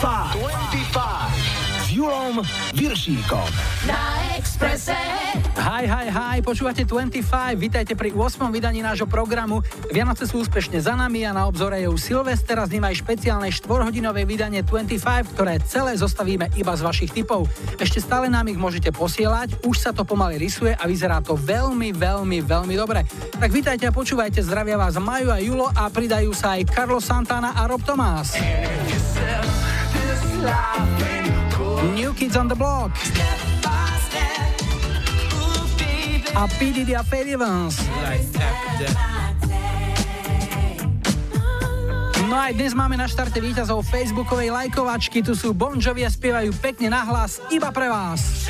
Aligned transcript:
25 0.00 0.96
s 1.84 1.92
Julom 1.92 2.40
Viršíkom. 2.72 3.44
Na 3.84 4.32
Exprese. 4.32 4.96
Hi, 5.60 5.84
hi, 5.84 6.08
hi, 6.08 6.36
počúvate 6.40 6.88
25, 6.88 7.20
vítajte 7.60 7.92
pri 7.92 8.08
8. 8.08 8.48
vydaní 8.48 8.80
nášho 8.80 9.04
programu. 9.04 9.60
Vianoce 9.92 10.24
sú 10.24 10.40
úspešne 10.40 10.80
za 10.80 10.96
nami 10.96 11.28
a 11.28 11.36
na 11.36 11.44
obzore 11.44 11.84
je 11.84 11.92
už 11.92 12.00
Silvester 12.00 12.56
a 12.56 12.64
s 12.64 12.72
ním 12.72 12.88
aj 12.88 12.96
špeciálne 13.04 13.52
4-hodinové 13.52 14.24
vydanie 14.24 14.64
25, 14.64 15.36
ktoré 15.36 15.60
celé 15.68 16.00
zostavíme 16.00 16.48
iba 16.56 16.72
z 16.72 16.80
vašich 16.80 17.12
typov. 17.12 17.44
Ešte 17.76 18.00
stále 18.00 18.32
nám 18.32 18.48
ich 18.48 18.56
môžete 18.56 18.88
posielať, 18.96 19.68
už 19.68 19.76
sa 19.84 19.92
to 19.92 20.08
pomaly 20.08 20.40
rysuje 20.40 20.72
a 20.72 20.88
vyzerá 20.88 21.20
to 21.20 21.36
veľmi, 21.36 21.92
veľmi, 21.92 22.40
veľmi 22.40 22.72
dobre. 22.72 23.04
Tak 23.36 23.52
vítajte 23.52 23.84
a 23.84 23.92
počúvajte, 23.92 24.40
zdravia 24.40 24.80
vás 24.80 24.96
Maju 24.96 25.28
a 25.28 25.44
Julo 25.44 25.68
a 25.68 25.92
pridajú 25.92 26.32
sa 26.32 26.56
aj 26.56 26.72
Carlos 26.72 27.04
Santana 27.04 27.52
a 27.52 27.68
Rob 27.68 27.84
Tomás. 27.84 28.32
New 31.94 32.12
Kids 32.16 32.36
on 32.36 32.48
the 32.48 32.56
Block 32.56 32.90
a 36.34 36.46
P. 36.56 36.72
A 36.94 37.02
Evans. 37.26 37.76
No 42.30 42.38
aj 42.38 42.52
dnes 42.54 42.72
máme 42.78 42.94
na 42.94 43.10
štarte 43.10 43.42
víťazov 43.42 43.82
facebookovej 43.90 44.54
lajkovačky, 44.54 45.18
tu 45.20 45.34
sú 45.34 45.50
Bon 45.50 45.76
Jovi 45.76 46.06
a 46.06 46.10
spievajú 46.10 46.54
pekne 46.62 46.94
nahlas 46.94 47.42
iba 47.50 47.74
pre 47.74 47.90
vás. 47.90 48.46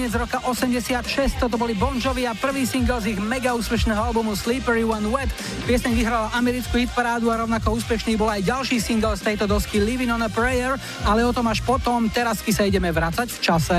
Koniec 0.00 0.16
roka 0.16 0.40
86. 0.48 1.36
Toto 1.36 1.60
boli 1.60 1.76
Bon 1.76 1.92
Jovi 2.00 2.24
a 2.24 2.32
prvý 2.32 2.64
single 2.64 3.04
z 3.04 3.12
ich 3.12 3.20
mega 3.20 3.52
úspešného 3.52 4.00
albumu 4.00 4.32
Slippery 4.32 4.80
One 4.80 5.04
Wet. 5.12 5.28
Pieseň 5.68 5.92
vyhrala 5.92 6.32
americkú 6.32 6.80
hitparádu 6.80 7.28
a 7.28 7.44
rovnako 7.44 7.76
úspešný 7.76 8.16
bol 8.16 8.32
aj 8.32 8.40
ďalší 8.40 8.80
single 8.80 9.12
z 9.20 9.28
tejto 9.28 9.44
dosky 9.44 9.76
Living 9.76 10.08
on 10.08 10.24
a 10.24 10.32
Prayer, 10.32 10.80
ale 11.04 11.20
o 11.20 11.36
tom 11.36 11.52
až 11.52 11.60
potom. 11.60 12.08
Teraz 12.08 12.40
sa 12.40 12.64
ideme 12.64 12.88
vrácať 12.88 13.28
v 13.28 13.38
čase. 13.44 13.78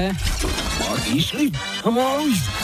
Išli? 1.09 1.50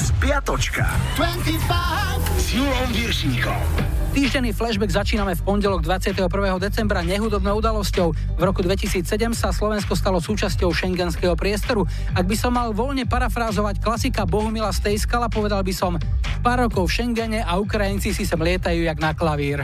Spiatočka. 0.06 0.86
25 1.18 2.38
s 2.38 2.54
Viršíkom. 2.94 3.87
Týždenný 4.18 4.50
flashback 4.50 4.90
začíname 4.90 5.38
v 5.38 5.46
pondelok 5.46 5.86
21. 5.86 6.26
decembra 6.58 7.06
nehudobnou 7.06 7.62
udalosťou. 7.62 8.18
V 8.18 8.42
roku 8.42 8.66
2007 8.66 9.06
sa 9.38 9.54
Slovensko 9.54 9.94
stalo 9.94 10.18
súčasťou 10.18 10.74
šengenského 10.74 11.38
priestoru. 11.38 11.86
Ak 12.18 12.26
by 12.26 12.34
som 12.34 12.58
mal 12.58 12.74
voľne 12.74 13.06
parafrázovať 13.06 13.78
klasika 13.78 14.26
Bohumila 14.26 14.74
Stejskala, 14.74 15.30
povedal 15.30 15.62
by 15.62 15.70
som 15.70 16.02
pár 16.42 16.66
rokov 16.66 16.90
v 16.90 16.94
Schengene 16.98 17.46
a 17.46 17.62
Ukrajinci 17.62 18.10
si 18.10 18.26
sem 18.26 18.42
lietajú 18.42 18.90
jak 18.90 18.98
na 18.98 19.14
klavír. 19.14 19.62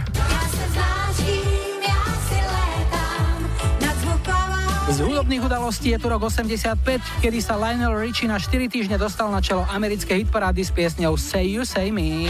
Z 4.93 4.97
hudobných 5.01 5.49
udalostí 5.49 5.89
je 5.89 5.97
tu 5.97 6.13
rok 6.13 6.29
85, 6.29 7.25
kedy 7.25 7.41
sa 7.41 7.57
Lionel 7.57 7.97
Richie 7.97 8.29
na 8.29 8.37
4 8.37 8.69
týždne 8.69 9.01
dostal 9.01 9.33
na 9.33 9.41
čelo 9.41 9.65
americkej 9.65 10.29
hitparády 10.29 10.61
s 10.61 10.69
piesňou 10.69 11.17
Say 11.17 11.57
You 11.57 11.65
Say 11.65 11.89
Me. 11.89 12.29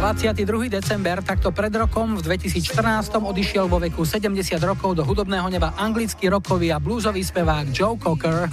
22. 0.00 0.72
december, 0.72 1.20
takto 1.20 1.52
pred 1.52 1.68
rokom 1.76 2.16
v 2.16 2.24
2014 2.24 3.20
odišiel 3.20 3.68
vo 3.68 3.76
veku 3.76 4.08
70 4.08 4.32
rokov 4.64 4.96
do 4.96 5.04
hudobného 5.04 5.44
neba 5.52 5.76
anglický 5.76 6.32
rokový 6.32 6.72
a 6.72 6.80
bluesový 6.80 7.20
spevák 7.20 7.68
Joe 7.68 8.00
Cocker. 8.00 8.48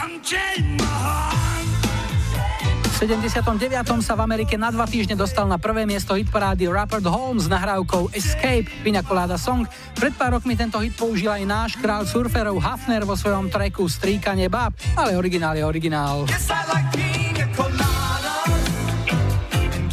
V 2.84 2.96
79. 3.00 3.64
sa 4.04 4.20
v 4.20 4.22
Amerike 4.28 4.60
na 4.60 4.76
dva 4.76 4.84
týždne 4.84 5.16
dostal 5.16 5.48
na 5.48 5.56
prvé 5.56 5.88
miesto 5.88 6.20
hitparády 6.20 6.68
Rupert 6.68 7.08
Holmes 7.08 7.48
s 7.48 7.50
nahrávkou 7.50 8.12
Escape, 8.12 8.68
Pina 8.84 9.00
Song. 9.40 9.64
Pred 9.96 10.20
pár 10.20 10.36
rokmi 10.36 10.60
tento 10.60 10.84
hit 10.84 11.00
použil 11.00 11.32
aj 11.32 11.48
náš 11.48 11.72
král 11.80 12.04
surferov 12.04 12.60
Hafner 12.60 13.08
vo 13.08 13.16
svojom 13.16 13.48
tracku 13.48 13.88
Stríkanie 13.88 14.52
bab, 14.52 14.76
ale 15.00 15.16
originál 15.16 15.56
je 15.56 15.64
originál. 15.64 16.28
Yes, 16.28 16.52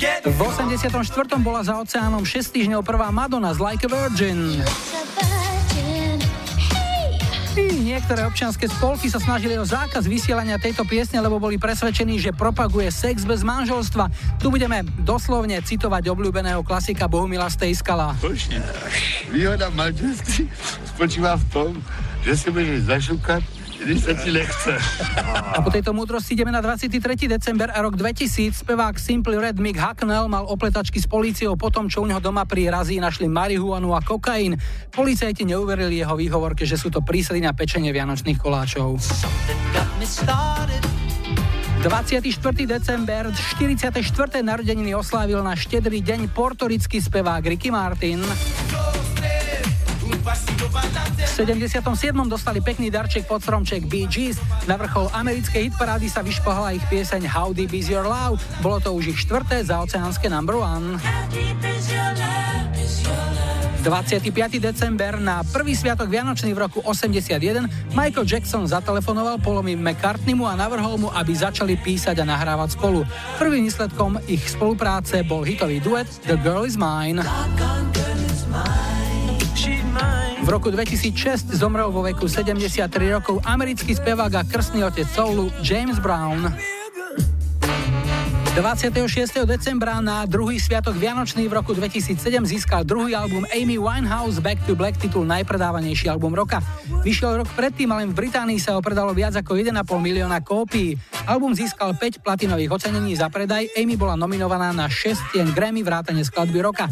v 0.04 0.38
84. 0.40 0.92
bola 1.40 1.64
za 1.64 1.80
oceánom 1.80 2.24
6 2.24 2.52
týždňov 2.52 2.84
prvá 2.84 3.08
Madonna 3.08 3.56
z 3.56 3.60
Like 3.60 3.88
a 3.88 3.88
Virgin. 3.88 4.60
Niektoré 7.84 8.26
občianske 8.26 8.66
spolky 8.66 9.06
sa 9.06 9.22
snažili 9.22 9.54
o 9.54 9.62
zákaz 9.62 10.10
vysielania 10.10 10.58
tejto 10.58 10.82
piesne, 10.82 11.22
lebo 11.22 11.38
boli 11.38 11.54
presvedčení, 11.56 12.18
že 12.18 12.34
propaguje 12.34 12.90
sex 12.90 13.22
bez 13.22 13.46
manželstva. 13.46 14.10
Tu 14.42 14.50
budeme 14.50 14.82
doslovne 15.06 15.62
citovať 15.62 16.10
obľúbeného 16.10 16.66
klasika 16.66 17.06
Bohumila 17.06 17.46
Stejskala. 17.46 18.18
Výhoda 19.30 19.70
manželství 19.70 20.50
spočíva 20.96 21.38
v 21.38 21.44
tom, 21.54 21.70
že 22.26 22.34
si 22.34 22.48
môžeš 22.50 22.80
zašukať 22.90 23.42
když 23.82 23.98
sa 24.00 24.12
ti 24.14 24.30
nechce. 24.30 24.72
A 25.54 25.58
po 25.62 25.70
tejto 25.70 25.90
múdrosti 25.90 26.38
ideme 26.38 26.54
na 26.54 26.62
23. 26.62 27.00
december 27.26 27.70
a 27.74 27.78
rok 27.82 27.96
2000. 27.96 28.54
Spevák 28.54 28.94
Simply 28.98 29.36
Red 29.40 29.58
Mick 29.58 29.80
Hucknell 29.80 30.30
mal 30.30 30.46
opletačky 30.46 31.02
s 31.02 31.10
políciou 31.10 31.58
po 31.58 31.70
tom, 31.70 31.90
čo 31.90 32.02
u 32.02 32.06
neho 32.06 32.22
doma 32.22 32.46
pri 32.46 32.70
razí 32.70 33.02
našli 33.02 33.26
marihuanu 33.26 33.94
a 33.96 34.00
kokain. 34.00 34.54
Policajti 34.94 35.42
neuverili 35.42 35.98
jeho 35.98 36.14
výhovorke, 36.14 36.62
že 36.62 36.78
sú 36.78 36.92
to 36.92 37.02
prísady 37.02 37.42
na 37.42 37.50
pečenie 37.50 37.90
vianočných 37.90 38.38
koláčov. 38.38 39.00
24. 41.84 42.24
december, 42.64 43.28
44. 43.28 43.92
narodeniny 44.40 44.96
oslávil 44.96 45.44
na 45.44 45.52
štedrý 45.52 46.00
deň 46.00 46.32
portorický 46.32 46.96
spevák 46.96 47.44
Ricky 47.44 47.68
Martin. 47.68 48.24
V 50.24 51.28
77. 51.28 51.84
dostali 52.24 52.64
pekný 52.64 52.88
darček 52.88 53.28
pod 53.28 53.44
stromček 53.44 53.84
Bee 53.84 54.08
Gees. 54.08 54.40
Na 54.64 54.80
vrchol 54.80 55.12
americkej 55.12 55.68
hitparády 55.68 56.08
sa 56.08 56.24
vyšpohala 56.24 56.72
ich 56.72 56.84
pieseň 56.88 57.28
How 57.28 57.52
Deep 57.52 57.76
Is 57.76 57.92
Your 57.92 58.08
Love. 58.08 58.40
Bolo 58.64 58.80
to 58.80 58.96
už 58.96 59.12
ich 59.12 59.18
štvrté 59.20 59.60
za 59.60 59.84
oceánske 59.84 60.32
number 60.32 60.56
one. 60.56 60.96
25. 63.84 64.32
december 64.64 65.20
na 65.20 65.44
prvý 65.44 65.76
sviatok 65.76 66.08
Vianočný 66.08 66.56
v 66.56 66.64
roku 66.64 66.80
81 66.80 67.92
Michael 67.92 68.24
Jackson 68.24 68.64
zatelefonoval 68.64 69.44
Polomi 69.44 69.76
McCartneymu 69.76 70.48
a 70.48 70.56
navrhol 70.56 70.96
mu, 70.96 71.12
aby 71.12 71.36
začali 71.36 71.76
písať 71.76 72.16
a 72.16 72.24
nahrávať 72.24 72.80
spolu. 72.80 73.04
Prvým 73.36 73.68
výsledkom 73.68 74.24
ich 74.24 74.40
spolupráce 74.48 75.20
bol 75.28 75.44
hitový 75.44 75.84
duet 75.84 76.08
The 76.24 76.40
Girl 76.40 76.64
Is 76.64 76.80
Mine. 76.80 77.20
V 80.44 80.48
roku 80.52 80.68
2006 80.68 81.56
zomrel 81.56 81.88
vo 81.88 82.04
veku 82.04 82.28
73 82.28 82.92
rokov 83.16 83.40
americký 83.48 83.96
spevák 83.96 84.32
a 84.34 84.44
krstný 84.44 84.84
otec 84.84 85.08
soulu 85.08 85.48
James 85.64 85.96
Brown. 85.96 86.52
26. 88.54 89.50
decembra 89.50 89.98
na 89.98 90.22
druhý 90.30 90.62
sviatok 90.62 90.94
Vianočný 90.94 91.50
v 91.50 91.58
roku 91.58 91.74
2007 91.74 92.14
získal 92.46 92.86
druhý 92.86 93.10
album 93.10 93.42
Amy 93.50 93.82
Winehouse 93.82 94.38
Back 94.38 94.62
to 94.62 94.78
Black 94.78 94.94
titul 94.94 95.26
najpredávanejší 95.26 96.06
album 96.06 96.38
roka. 96.38 96.62
Vyšiel 97.02 97.42
rok 97.42 97.50
predtým, 97.58 97.90
ale 97.90 98.06
v 98.06 98.14
Británii 98.14 98.62
sa 98.62 98.78
ho 98.78 98.80
predalo 98.80 99.10
viac 99.10 99.34
ako 99.34 99.58
1,5 99.58 99.74
milióna 99.98 100.38
kópií. 100.46 100.94
Album 101.26 101.50
získal 101.50 101.98
5 101.98 102.22
platinových 102.22 102.78
ocenení 102.78 103.18
za 103.18 103.26
predaj, 103.26 103.74
Amy 103.74 103.98
bola 103.98 104.14
nominovaná 104.14 104.70
na 104.70 104.86
6 104.86 105.34
tien 105.34 105.50
Grammy 105.50 105.82
vrátane 105.82 106.22
skladby 106.22 106.62
roka. 106.62 106.86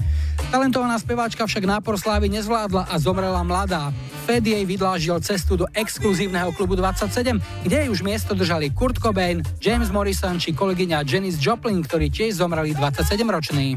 Talentovaná 0.50 0.99
speváčka 0.99 1.47
však 1.47 1.62
nápor 1.62 1.94
slávy 1.94 2.26
nezvládla 2.26 2.91
a 2.91 2.94
zomrela 2.99 3.47
mladá. 3.47 3.94
Fed 4.23 4.47
jej 4.47 4.62
vydlážil 4.62 5.19
cestu 5.19 5.59
do 5.59 5.67
exkluzívneho 5.75 6.55
klubu 6.55 6.79
27, 6.79 7.43
kde 7.67 7.75
jej 7.75 7.88
už 7.91 8.06
miesto 8.06 8.38
držali 8.38 8.70
Kurt 8.70 9.03
Cobain, 9.03 9.43
James 9.59 9.91
Morrison 9.91 10.38
či 10.38 10.55
kolegyňa 10.55 11.03
Janis 11.03 11.43
Joplin, 11.43 11.51
ktorí 11.60 12.08
tiež 12.08 12.40
zomreli 12.40 12.72
27-roční. 12.72 13.76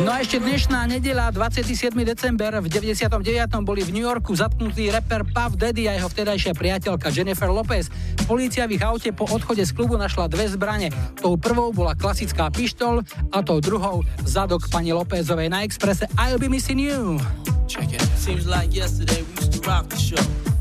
No 0.00 0.16
a 0.16 0.24
ešte 0.24 0.40
dnešná 0.40 0.88
nedela, 0.88 1.28
27. 1.28 1.92
december, 2.08 2.56
v 2.56 2.72
99. 2.72 3.20
boli 3.60 3.84
v 3.84 3.92
New 3.92 4.06
Yorku 4.08 4.32
zatknutý 4.32 4.88
rapper 4.88 5.28
Puff 5.28 5.60
Daddy 5.60 5.92
a 5.92 6.00
jeho 6.00 6.08
vtedajšia 6.08 6.56
priateľka 6.56 7.12
Jennifer 7.12 7.52
Lopez. 7.52 7.92
Polícia 8.24 8.64
v 8.64 8.80
ich 8.80 8.84
aute 8.84 9.12
po 9.12 9.28
odchode 9.28 9.60
z 9.60 9.76
klubu 9.76 10.00
našla 10.00 10.32
dve 10.32 10.48
zbrane. 10.48 10.88
Tou 11.20 11.36
prvou 11.36 11.68
bola 11.76 11.92
klasická 11.92 12.48
pištol 12.48 13.04
a 13.28 13.44
tou 13.44 13.60
druhou 13.60 14.00
zadok 14.24 14.72
pani 14.72 14.96
Lópezovej 14.96 15.52
na 15.52 15.68
Expresse 15.68 16.08
I'll 16.16 16.40
be 16.40 16.48
missing 16.48 16.80
you. 16.80 17.20
Check 17.68 17.92
it. 17.92 18.00
Seems 18.16 18.48
like 18.48 18.72
yesterday 18.72 19.20
we 19.20 19.32
used 19.36 19.52
to 19.52 19.60
rock 19.68 19.84
the 19.92 20.00
show. 20.00 20.49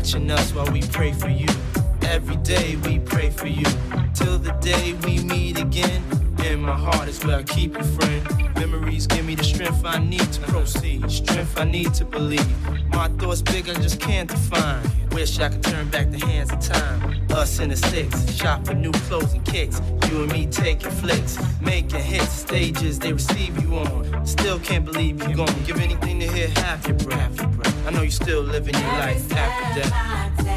Watching 0.00 0.30
us 0.30 0.54
while 0.54 0.70
we 0.72 0.80
pray 0.80 1.12
for 1.12 1.28
you. 1.28 1.46
Every 2.02 2.36
day 2.36 2.76
we 2.84 2.98
pray 2.98 3.28
for 3.28 3.46
you. 3.46 3.66
Till 4.14 4.38
the 4.38 4.52
day 4.60 4.94
we 5.04 5.22
meet 5.22 5.60
again. 5.60 6.02
In 6.44 6.62
my 6.62 6.74
heart 6.74 7.06
is 7.06 7.22
where 7.22 7.36
I 7.36 7.42
keep 7.42 7.76
you, 7.76 7.84
friend. 7.84 8.54
Memories 8.56 9.06
give 9.06 9.26
me 9.26 9.34
the 9.34 9.44
strength 9.44 9.84
I 9.84 9.98
need 9.98 10.32
to 10.32 10.40
proceed. 10.40 11.10
Strength 11.10 11.58
I 11.58 11.64
need 11.64 11.92
to 11.94 12.04
believe. 12.04 12.48
My 12.88 13.08
thoughts 13.08 13.42
big, 13.42 13.68
I 13.68 13.74
just 13.74 14.00
can't 14.00 14.28
define. 14.28 14.82
Wish 15.12 15.38
I 15.38 15.50
could 15.50 15.62
turn 15.62 15.88
back 15.90 16.10
the 16.10 16.24
hands 16.26 16.50
of 16.50 16.60
time. 16.60 17.20
Us 17.30 17.60
in 17.60 17.68
the 17.68 17.76
six, 17.76 18.32
shop 18.34 18.64
for 18.64 18.74
new 18.74 18.92
clothes 19.06 19.34
and 19.34 19.44
kicks. 19.44 19.82
You 20.08 20.22
and 20.22 20.32
me 20.32 20.46
taking 20.46 20.90
flicks, 20.90 21.38
making 21.60 22.00
hits, 22.00 22.32
stages 22.32 22.98
they 22.98 23.12
receive 23.12 23.62
you 23.62 23.76
on. 23.76 24.26
Still 24.26 24.58
can't 24.58 24.84
believe 24.84 25.22
you're 25.22 25.36
gone. 25.36 25.62
Give 25.66 25.78
anything 25.78 26.20
to 26.20 26.26
hear 26.32 26.48
half 26.48 26.88
your 26.88 26.96
breath. 26.96 27.69
I 27.86 27.90
know 27.90 28.02
you're 28.02 28.10
still 28.10 28.42
living 28.42 28.74
your 28.74 28.82
life 28.82 29.32
after 29.32 29.80
death. 29.80 30.49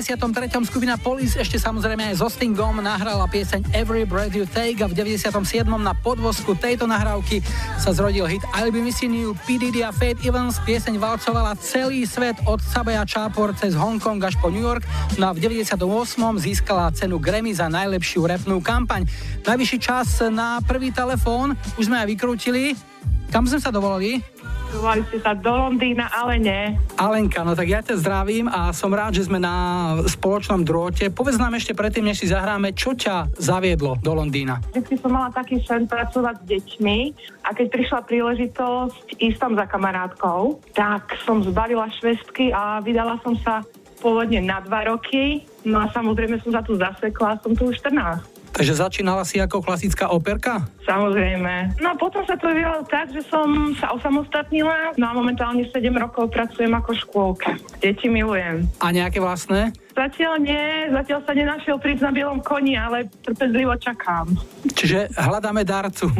83. 0.00 0.64
skupina 0.64 0.96
Police 0.96 1.36
ešte 1.36 1.60
samozrejme 1.60 2.08
aj 2.08 2.24
so 2.24 2.32
Stingom 2.32 2.80
nahrala 2.80 3.28
pieseň 3.28 3.68
Every 3.76 4.08
Breath 4.08 4.32
You 4.32 4.48
Take 4.48 4.80
a 4.80 4.88
v 4.88 4.96
97. 4.96 5.28
na 5.76 5.92
podvozku 5.92 6.56
tejto 6.56 6.88
nahrávky 6.88 7.44
sa 7.76 7.92
zrodil 7.92 8.24
hit 8.24 8.40
I'll 8.56 8.72
Be 8.72 8.80
Missing 8.80 9.12
You, 9.12 9.36
P. 9.44 9.60
Diddy 9.60 9.84
a 9.84 9.92
Fate 9.92 10.16
Evans. 10.24 10.56
Pieseň 10.64 10.96
valcovala 10.96 11.52
celý 11.60 12.08
svet 12.08 12.40
od 12.48 12.64
Sabeja 12.64 13.04
Chapor 13.04 13.52
cez 13.52 13.76
Hongkong 13.76 14.24
až 14.24 14.40
po 14.40 14.48
New 14.48 14.64
York. 14.64 14.88
No 15.20 15.28
a 15.28 15.36
v 15.36 15.44
98. 15.44 15.76
získala 16.40 16.88
cenu 16.96 17.20
Grammy 17.20 17.52
za 17.52 17.68
najlepšiu 17.68 18.24
repnú 18.24 18.64
kampaň. 18.64 19.04
Najvyšší 19.44 19.78
čas 19.84 20.24
na 20.32 20.64
prvý 20.64 20.96
telefón 20.96 21.52
už 21.76 21.92
sme 21.92 22.00
aj 22.00 22.08
vykrútili. 22.08 22.72
Kam 23.28 23.44
sme 23.44 23.60
sa 23.60 23.68
dovolali? 23.68 24.39
Volali 24.70 25.02
ste 25.10 25.18
sa 25.18 25.34
do 25.34 25.50
Londýna, 25.50 26.06
ale 26.14 26.38
nie. 26.38 26.62
Alenka, 26.94 27.42
no 27.42 27.58
tak 27.58 27.66
ja 27.66 27.82
ťa 27.82 27.98
zdravím 27.98 28.46
a 28.46 28.70
som 28.70 28.94
rád, 28.94 29.18
že 29.18 29.26
sme 29.26 29.42
na 29.42 29.98
spoločnom 30.06 30.62
drôte. 30.62 31.10
Povedz 31.10 31.36
nám 31.36 31.58
ešte 31.58 31.74
predtým, 31.74 32.06
než 32.06 32.22
si 32.22 32.30
zahráme, 32.30 32.70
čo 32.72 32.94
ťa 32.94 33.34
zaviedlo 33.34 33.98
do 33.98 34.12
Londýna? 34.14 34.62
Vždy 34.72 34.96
som 35.02 35.10
mala 35.10 35.34
taký 35.34 35.58
sen 35.66 35.90
pracovať 35.90 36.34
s 36.40 36.44
deťmi 36.46 36.98
a 37.44 37.48
keď 37.50 37.66
prišla 37.66 37.98
príležitosť 38.06 39.18
ísť 39.18 39.38
tam 39.42 39.52
za 39.58 39.66
kamarátkou, 39.66 40.62
tak 40.72 41.18
som 41.26 41.42
zbalila 41.42 41.90
švestky 41.98 42.54
a 42.54 42.78
vydala 42.78 43.18
som 43.26 43.34
sa 43.42 43.66
pôvodne 44.00 44.40
na 44.40 44.64
dva 44.64 44.88
roky, 44.88 45.44
no 45.68 45.84
a 45.84 45.86
samozrejme 45.92 46.40
som 46.40 46.56
sa 46.56 46.64
tu 46.64 46.72
zasekla 46.74 47.36
som 47.44 47.52
tu 47.52 47.68
už 47.68 47.76
14. 47.84 48.39
Takže 48.60 48.76
začínala 48.76 49.24
si 49.24 49.40
ako 49.40 49.64
klasická 49.64 50.12
operka? 50.12 50.60
Samozrejme. 50.84 51.80
No 51.80 51.96
potom 51.96 52.20
sa 52.28 52.36
to 52.36 52.52
vyvíjalo 52.52 52.84
tak, 52.84 53.08
že 53.08 53.24
som 53.24 53.72
sa 53.80 53.88
osamostatnila, 53.96 54.92
no 55.00 55.04
a 55.08 55.12
momentálne 55.16 55.64
7 55.64 55.80
rokov 55.96 56.28
pracujem 56.28 56.68
ako 56.68 56.92
škôlka. 56.92 57.56
Deti 57.80 58.12
milujem. 58.12 58.68
A 58.84 58.92
nejaké 58.92 59.16
vlastné? 59.16 59.72
Zatiaľ 59.96 60.44
nie, 60.44 60.92
zatiaľ 60.92 61.24
sa 61.24 61.32
nenašiel 61.32 61.80
prísť 61.80 62.04
na 62.04 62.12
bielom 62.12 62.44
koni, 62.44 62.76
ale 62.76 63.08
trpezlivo 63.24 63.72
čakám. 63.80 64.28
Čiže 64.76 65.08
hľadáme 65.16 65.64
darcu. 65.64 66.12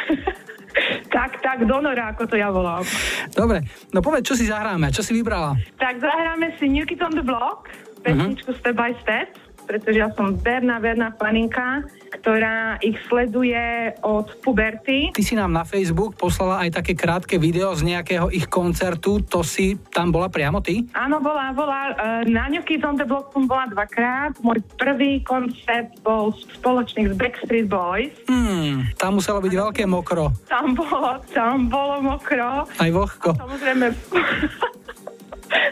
tak, 1.12 1.44
tak, 1.44 1.68
donora, 1.68 2.16
ako 2.16 2.24
to 2.24 2.40
ja 2.40 2.48
volám. 2.48 2.88
Dobre, 3.36 3.68
no 3.92 4.00
povedz, 4.00 4.32
čo 4.32 4.32
si 4.32 4.48
zahráme, 4.48 4.88
čo 4.96 5.04
si 5.04 5.12
vybrala? 5.12 5.60
Tak 5.76 6.00
zahráme 6.00 6.56
si 6.56 6.72
New 6.72 6.88
Kids 6.88 7.04
on 7.04 7.12
the 7.12 7.20
Block, 7.20 7.68
pesničku 8.00 8.48
uh-huh. 8.48 8.60
Step 8.64 8.80
by 8.80 8.96
Step 9.04 9.43
pretože 9.64 9.98
ja 10.00 10.12
som 10.12 10.36
verná, 10.38 10.78
verná 10.78 11.10
faninka, 11.16 11.84
ktorá 12.20 12.78
ich 12.80 12.94
sleduje 13.10 13.92
od 14.06 14.30
puberty. 14.40 15.10
Ty 15.10 15.22
si 15.24 15.34
nám 15.34 15.50
na 15.50 15.66
Facebook 15.66 16.14
poslala 16.14 16.62
aj 16.62 16.80
také 16.80 16.94
krátke 16.94 17.36
video 17.40 17.74
z 17.74 17.84
nejakého 17.84 18.30
ich 18.30 18.46
koncertu, 18.46 19.20
to 19.24 19.42
si 19.42 19.76
tam 19.90 20.14
bola 20.14 20.30
priamo 20.30 20.62
ty? 20.62 20.86
Áno, 20.94 21.18
bola, 21.18 21.50
bola. 21.50 21.80
E, 22.24 22.30
na 22.30 22.46
New 22.46 22.62
Kids 22.62 22.86
on 22.86 22.94
the 22.94 23.04
Block 23.04 23.34
som 23.34 23.50
bola 23.50 23.66
dvakrát. 23.68 24.38
Môj 24.40 24.62
prvý 24.78 25.20
koncert 25.26 25.90
bol 26.06 26.32
spoločný 26.60 27.10
s 27.10 27.14
Backstreet 27.18 27.66
Boys. 27.66 28.14
Hmm, 28.30 28.88
tam 28.94 29.18
muselo 29.18 29.42
byť 29.42 29.52
veľké 29.52 29.82
mokro. 29.90 30.30
Tam 30.46 30.72
bolo, 30.78 31.18
tam 31.34 31.66
bolo 31.66 32.00
mokro. 32.14 32.68
Aj 32.68 32.90
vlhko. 32.90 33.34
A 33.34 33.42
samozrejme... 33.42 33.86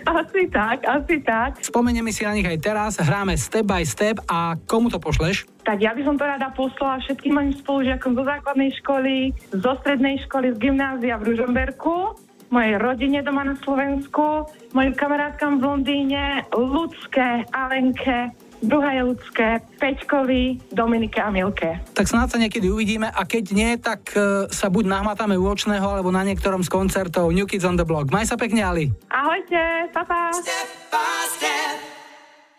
Asi 0.03 0.49
tak, 0.51 0.83
asi 0.87 1.17
tak. 1.23 1.63
Spomenieme 1.63 2.11
si 2.15 2.23
na 2.23 2.35
nich 2.35 2.47
aj 2.47 2.59
teraz, 2.63 2.93
hráme 2.99 3.35
step 3.39 3.67
by 3.67 3.83
step 3.83 4.19
a 4.31 4.55
komu 4.67 4.91
to 4.91 4.99
pošleš? 4.99 5.47
Tak 5.63 5.79
ja 5.79 5.95
by 5.95 6.03
som 6.03 6.19
to 6.19 6.25
rada 6.27 6.51
poslala 6.55 6.99
všetkým 7.03 7.33
mojim 7.39 7.53
spolužiakom 7.55 8.19
zo 8.19 8.23
základnej 8.27 8.71
školy, 8.83 9.31
zo 9.55 9.73
strednej 9.79 10.19
školy, 10.27 10.55
z 10.55 10.59
gymnázia 10.59 11.15
v 11.19 11.33
Ružomberku, 11.33 12.19
mojej 12.53 12.77
rodine 12.77 13.25
doma 13.25 13.47
na 13.47 13.57
Slovensku, 13.63 14.51
mojim 14.77 14.93
kamarátkam 14.93 15.57
v 15.57 15.65
Londýne, 15.65 16.45
Ľudské, 16.53 17.49
Alenke, 17.55 18.35
druhé 18.63 18.99
je 18.99 19.03
ľudské, 19.03 19.49
Peťkovi, 19.83 20.73
Dominike 20.73 21.19
a 21.19 21.29
Milke. 21.29 21.83
Tak 21.93 22.07
snáď 22.07 22.29
sa 22.31 22.39
niekedy 22.39 22.71
uvidíme 22.71 23.11
a 23.11 23.23
keď 23.27 23.45
nie, 23.53 23.71
tak 23.77 24.15
uh, 24.15 24.47
sa 24.49 24.71
buď 24.71 24.89
nahmatáme 24.89 25.35
u 25.35 25.45
očného 25.51 25.85
alebo 25.85 26.15
na 26.15 26.23
niektorom 26.23 26.63
z 26.63 26.71
koncertov 26.71 27.35
New 27.35 27.45
Kids 27.45 27.67
on 27.67 27.75
the 27.75 27.85
Block. 27.85 28.09
Maj 28.15 28.31
sa 28.31 28.39
pekne, 28.39 28.63
Ali. 28.63 28.95
Ahojte, 29.11 29.91
papa. 29.91 30.31
Step 30.39 30.69
by 30.89 31.21
step, 31.37 31.77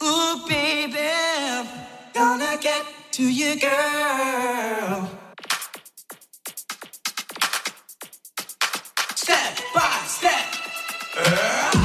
ooh 0.04 0.36
baby, 0.46 1.12
gonna 2.12 2.60
get 2.60 2.84
to 3.16 3.24
you 3.24 3.56
girl. 3.58 5.08
Step 9.16 9.56
by 9.72 9.96
step. 10.06 10.48
Uh. 11.16 11.83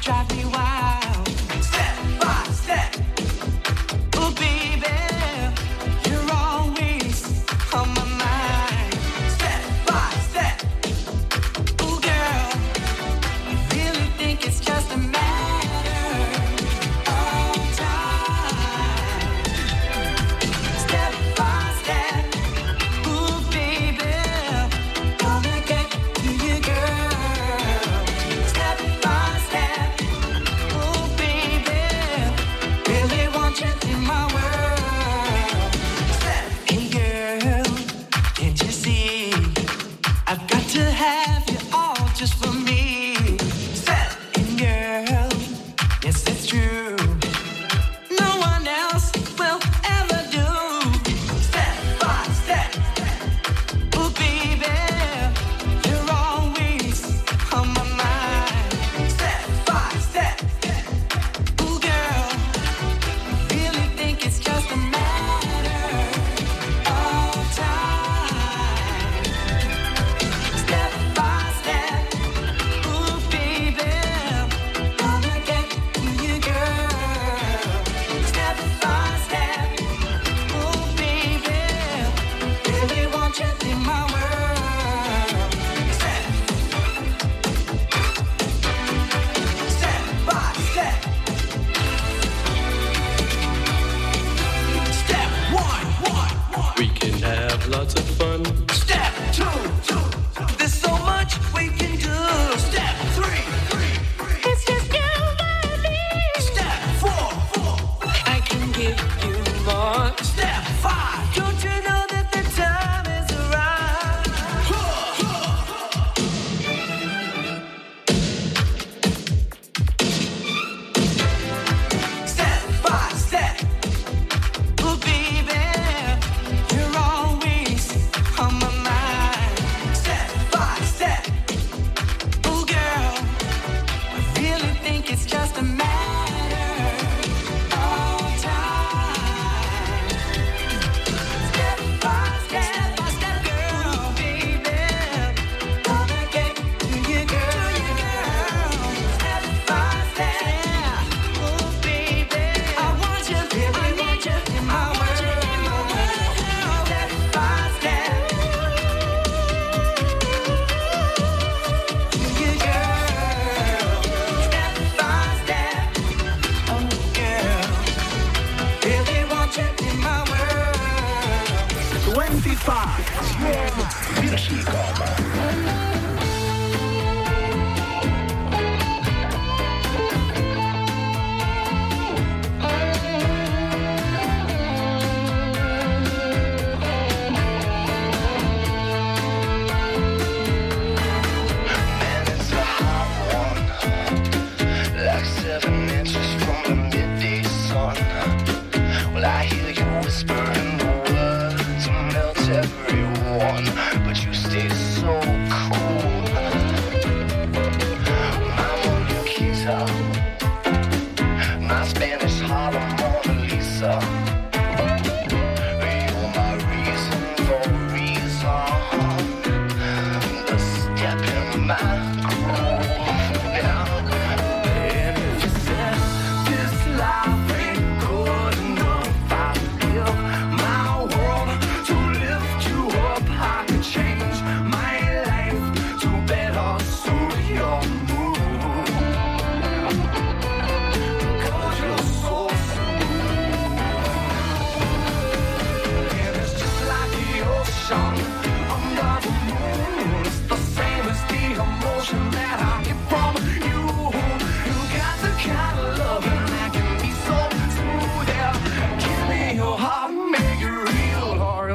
Drive 0.00 0.36
me 0.36 0.44
wild. 0.46 0.79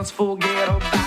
transfogueiro. 0.06 1.05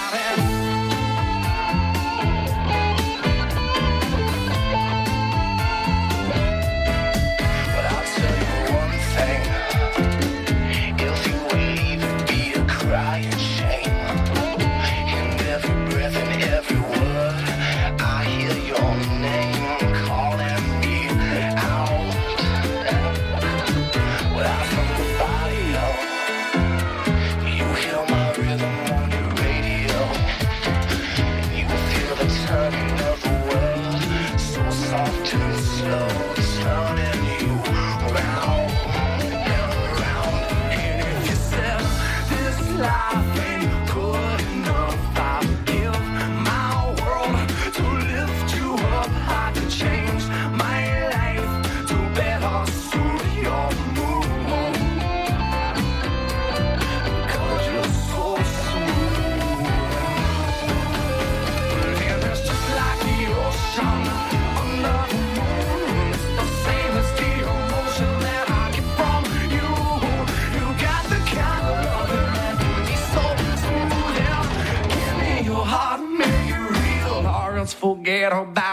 Hold 78.30 78.52
back. 78.54 78.67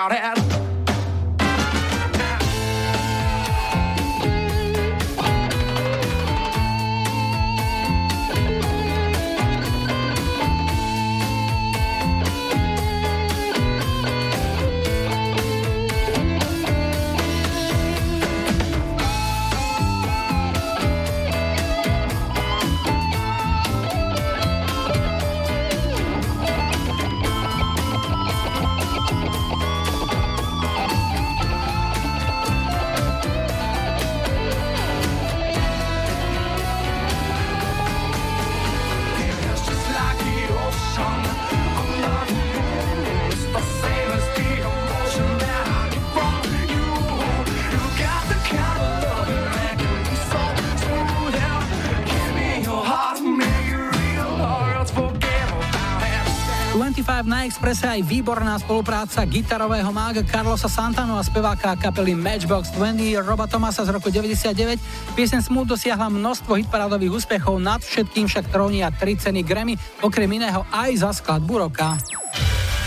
25 57.75 57.83
na 57.83 57.83
Expresse 57.83 57.91
aj 57.91 58.07
výborná 58.07 58.55
spolupráca 58.55 59.19
gitarového 59.27 59.91
mága 59.91 60.23
Carlosa 60.23 60.71
Santano 60.71 61.19
a 61.19 61.23
speváka 61.27 61.75
kapely 61.75 62.15
Matchbox 62.15 62.71
20 62.71 63.19
Roba 63.19 63.51
Tomasa 63.51 63.83
z 63.83 63.91
roku 63.91 64.07
99. 64.07 64.79
Piesen 65.11 65.43
Smooth 65.43 65.75
dosiahla 65.75 66.07
množstvo 66.07 66.55
hitparádových 66.55 67.19
úspechov, 67.19 67.59
nad 67.59 67.83
všetkým 67.83 68.31
však 68.31 68.47
trónia 68.47 68.95
3 68.95 69.19
ceny 69.27 69.43
Grammy, 69.43 69.75
okrem 69.99 70.31
iného 70.31 70.63
aj 70.71 71.03
za 71.03 71.11
skladbu 71.19 71.67
roka. 71.67 71.99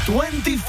25 0.08 0.64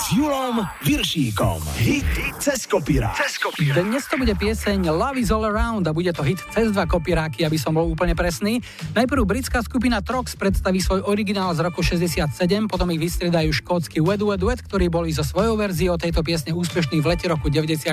s 0.00 0.06
Julom 0.16 0.64
Viršíkom. 0.80 1.60
Hit 1.84 2.08
cez 2.40 2.64
kopírák. 2.64 3.12
Dnes 3.60 4.08
to 4.08 4.16
bude 4.16 4.32
pieseň 4.32 4.88
Love 4.88 5.20
is 5.20 5.28
all 5.28 5.44
around 5.44 5.84
a 5.84 5.92
bude 5.92 6.08
to 6.16 6.24
hit 6.24 6.40
cez 6.48 6.72
dva 6.72 6.88
kopíráky, 6.88 7.44
aby 7.44 7.60
som 7.60 7.76
bol 7.76 7.84
úplne 7.84 8.16
presný. 8.16 8.64
Najprv 8.96 9.28
britská 9.28 9.60
skupina 9.60 10.00
Trox 10.00 10.32
predstaví 10.32 10.80
svoj 10.80 11.04
originál 11.04 11.52
z 11.52 11.60
roku 11.60 11.84
67, 11.84 12.32
potom 12.72 12.88
ich 12.88 13.04
vystriedajú 13.04 13.52
škótsky 13.52 14.00
Wed 14.00 14.24
Wed 14.24 14.40
Wed, 14.40 14.64
ktorí 14.64 14.88
boli 14.88 15.12
so 15.12 15.28
svojou 15.28 15.60
verziou 15.60 16.00
tejto 16.00 16.24
piesne 16.24 16.56
úspešní 16.56 17.04
v 17.04 17.12
lete 17.12 17.28
roku 17.28 17.52
94. 17.52 17.92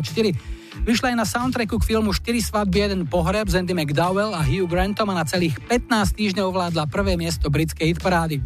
Vyšla 0.87 1.11
aj 1.11 1.17
na 1.19 1.27
soundtracku 1.27 1.83
k 1.83 1.87
filmu 1.99 2.15
4 2.15 2.23
svadby, 2.47 2.87
jeden 2.87 3.01
pohreb 3.11 3.51
z 3.51 3.59
Andy 3.59 3.75
McDowell 3.75 4.31
a 4.31 4.39
Hugh 4.39 4.71
Grantom 4.71 5.11
a 5.11 5.19
na 5.19 5.27
celých 5.27 5.59
15 5.67 6.15
týždňov 6.15 6.47
ovládla 6.47 6.87
prvé 6.87 7.19
miesto 7.19 7.51
britskej 7.51 7.91
hitparády. 7.91 8.39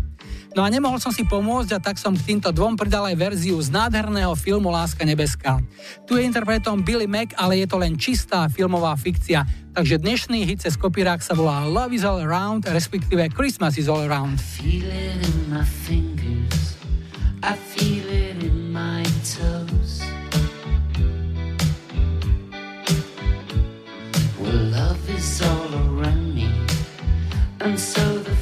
No 0.51 0.67
a 0.67 0.69
nemohol 0.69 0.99
som 0.99 1.15
si 1.15 1.23
pomôcť 1.23 1.79
a 1.79 1.79
tak 1.79 1.95
som 1.95 2.11
k 2.11 2.35
týmto 2.35 2.51
dvom 2.51 2.75
pridal 2.75 3.07
aj 3.07 3.15
verziu 3.15 3.55
z 3.63 3.71
nádherného 3.71 4.35
filmu 4.35 4.67
Láska 4.67 5.07
nebeská. 5.07 5.63
Tu 6.03 6.19
je 6.19 6.27
interpretom 6.27 6.83
Billy 6.83 7.07
Mac, 7.07 7.31
ale 7.39 7.63
je 7.63 7.67
to 7.71 7.79
len 7.79 7.95
čistá 7.95 8.51
filmová 8.51 8.91
fikcia. 8.99 9.47
Takže 9.71 10.03
dnešný 10.03 10.43
hit 10.43 10.67
cez 10.67 10.75
kopírák 10.75 11.23
sa 11.23 11.31
volá 11.31 11.63
Love 11.63 11.95
is 11.95 12.03
all 12.03 12.19
around, 12.19 12.67
respektíve 12.67 13.31
Christmas 13.31 13.79
is 13.79 13.87
all 13.87 14.03
around. 14.03 14.43
Love 24.51 25.03
is 25.15 25.39
all 25.47 25.71
around 25.87 26.35
me, 26.35 26.49
and 27.61 27.79
so 27.79 28.03
the 28.19 28.40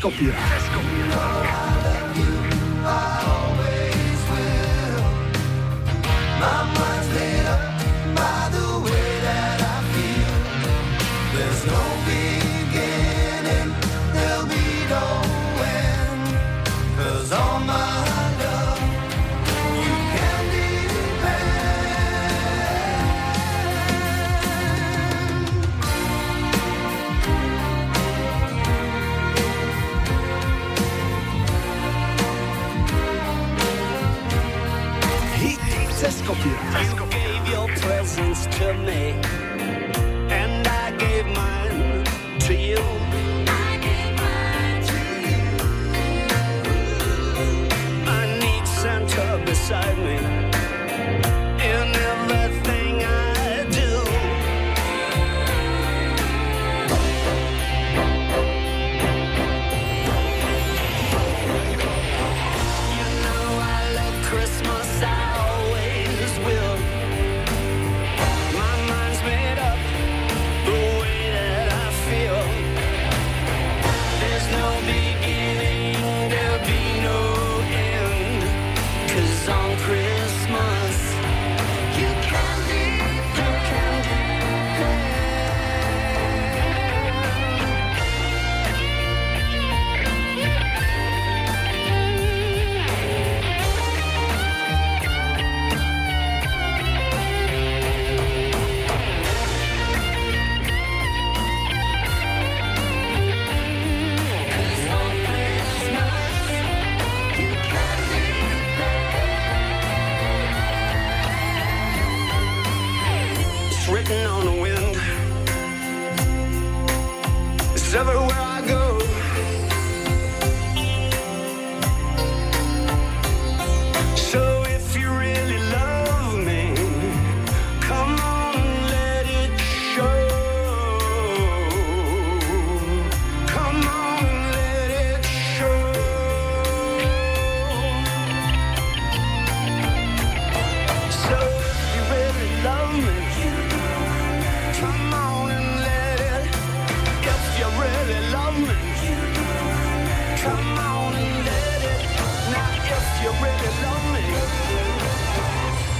cez 0.00 0.69
to 38.60 38.74
me, 38.74 39.39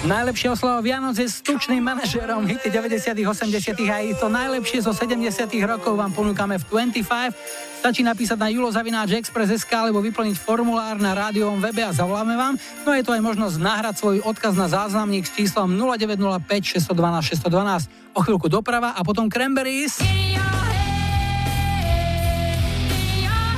Najlepšie 0.00 0.48
on 0.50 0.80
Vianoc 0.80 1.12
je 1.14 1.28
s 1.28 1.44
tučným 1.44 1.84
manažerom 1.84 2.48
hity 2.48 2.72
90 2.72 3.20
80 3.20 3.76
a 3.84 4.00
aj 4.00 4.16
to 4.16 4.32
najlepšie 4.32 4.80
zo 4.80 4.96
70 4.96 5.20
rokov 5.68 5.92
vám 5.92 6.10
ponúkame 6.16 6.56
v 6.56 6.64
25. 6.88 7.36
Stačí 7.84 8.00
napísať 8.00 8.40
na 8.40 8.48
julozavináčexpress.sk 8.48 9.68
alebo 9.68 10.00
vyplniť 10.00 10.40
formulár 10.40 10.96
na 10.96 11.12
rádiovom 11.12 11.60
webe 11.60 11.84
a 11.84 11.92
zavoláme 11.92 12.32
vám. 12.32 12.56
No 12.88 12.96
je 12.96 13.04
to 13.04 13.12
aj 13.12 13.22
možnosť 13.22 13.56
nahrať 13.60 13.94
svoj 14.00 14.16
odkaz 14.24 14.56
na 14.56 14.72
záznamník 14.72 15.28
s 15.28 15.36
číslom 15.36 15.68
0905 15.68 16.80
612 16.80 17.36
612. 17.44 18.16
O 18.16 18.24
chvíľku 18.24 18.48
doprava 18.48 18.96
a 18.96 19.04
potom 19.04 19.28
Cranberries. 19.28 20.29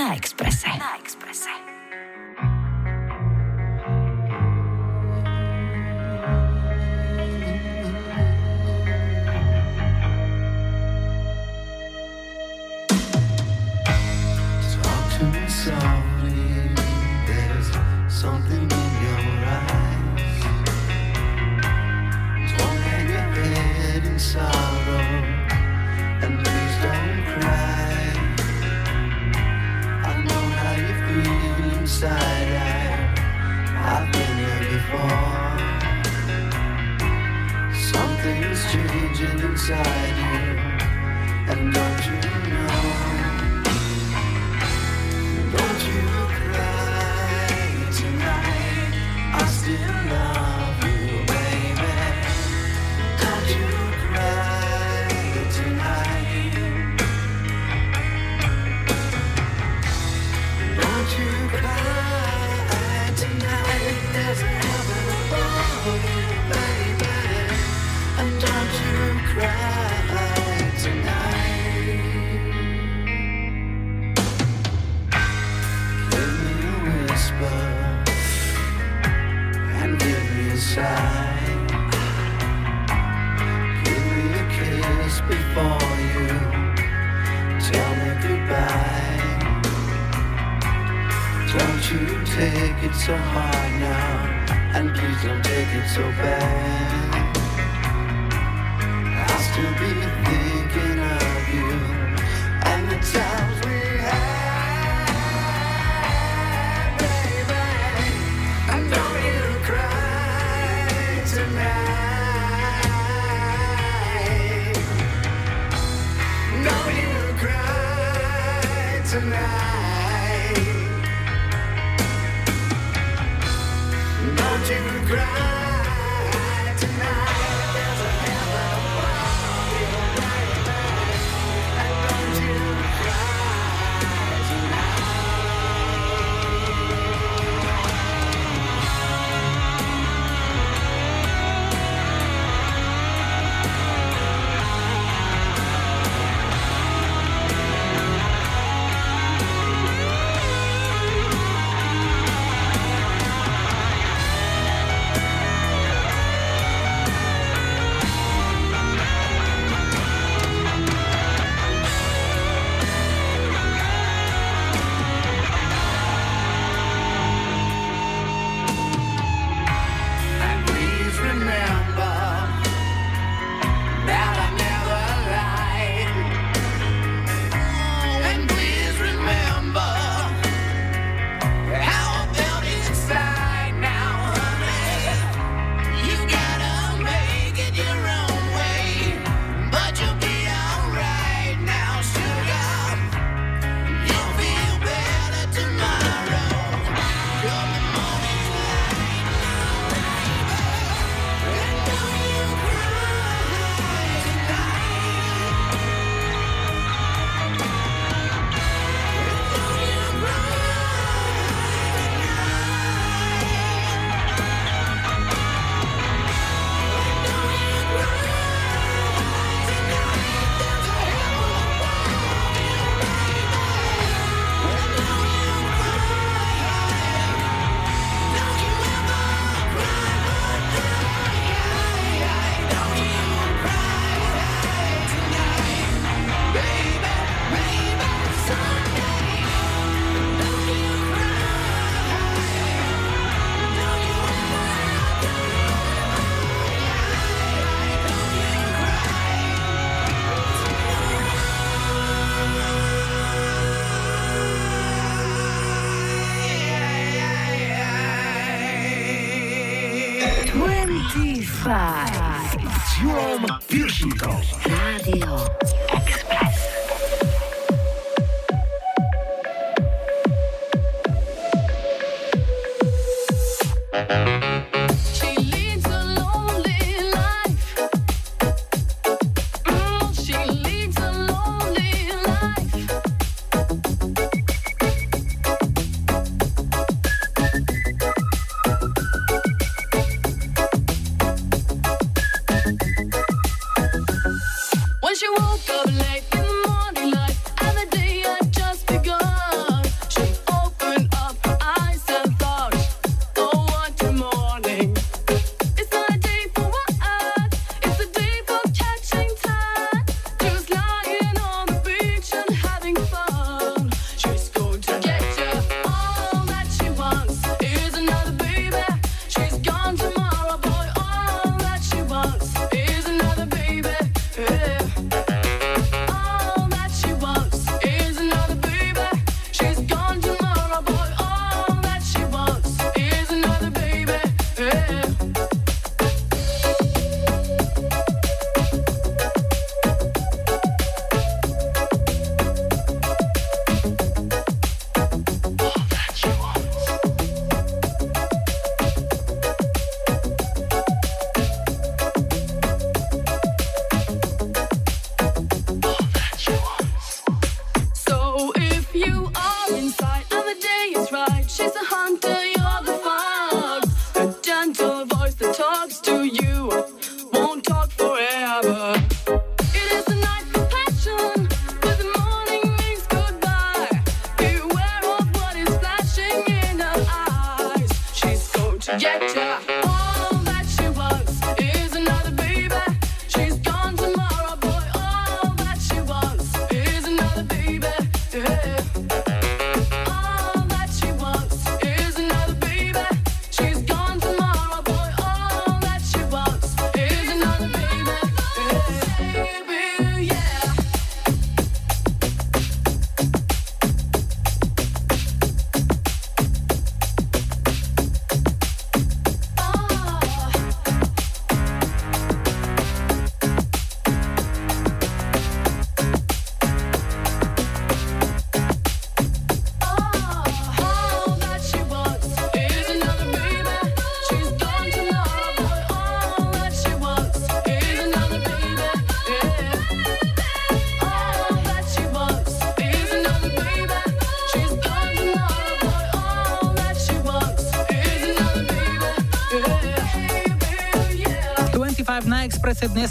next. 0.00 0.29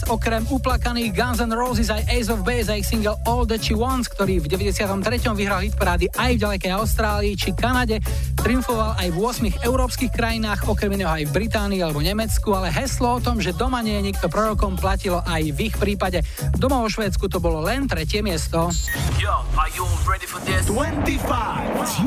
Okrem 0.10 0.42
uplakaných 0.50 1.14
Guns 1.14 1.38
N' 1.38 1.54
Roses 1.54 1.94
aj 1.94 2.02
Ace 2.10 2.34
of 2.34 2.42
Base 2.42 2.66
a 2.74 2.82
ich 2.82 2.90
single 2.90 3.22
All 3.30 3.46
That 3.46 3.62
She 3.62 3.78
Wants, 3.78 4.10
ktorý 4.10 4.42
v 4.42 4.50
93. 4.50 4.90
vyhral 5.38 5.62
hit 5.62 5.78
parády 5.78 6.10
aj 6.18 6.34
v 6.34 6.42
ďalekej 6.42 6.72
Austrálii 6.74 7.38
či 7.38 7.54
Kanade, 7.54 8.02
triumfoval 8.42 8.98
aj 8.98 9.08
v 9.14 9.18
8 9.62 9.70
európskych 9.70 10.10
krajinách, 10.10 10.66
okrem 10.66 10.98
iného 10.98 11.14
aj 11.14 11.30
v 11.30 11.32
Británii 11.32 11.86
alebo 11.86 12.02
Nemecku, 12.02 12.50
ale 12.58 12.74
heslo 12.74 13.22
o 13.22 13.24
tom, 13.24 13.38
že 13.38 13.54
doma 13.54 13.86
nie 13.86 14.02
je 14.02 14.10
nikto 14.10 14.34
prorokom, 14.34 14.82
platilo 14.82 15.22
aj 15.22 15.46
v 15.54 15.70
ich 15.70 15.76
prípade. 15.78 16.26
Doma 16.58 16.82
vo 16.82 16.90
Švédsku 16.90 17.30
to 17.30 17.38
bolo 17.38 17.62
len 17.62 17.86
tretie 17.86 18.26
miesto. 18.26 18.74
Yo, 19.22 19.46
are 19.54 19.70
you 19.78 19.86
ready 20.10 20.26
for 20.26 20.42
this? 20.42 20.66
25 20.66 21.86
s 21.86 22.02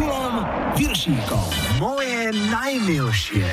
Viršíkom. 0.75 1.62
Moje 2.33 2.49
najmilšie. 2.49 3.45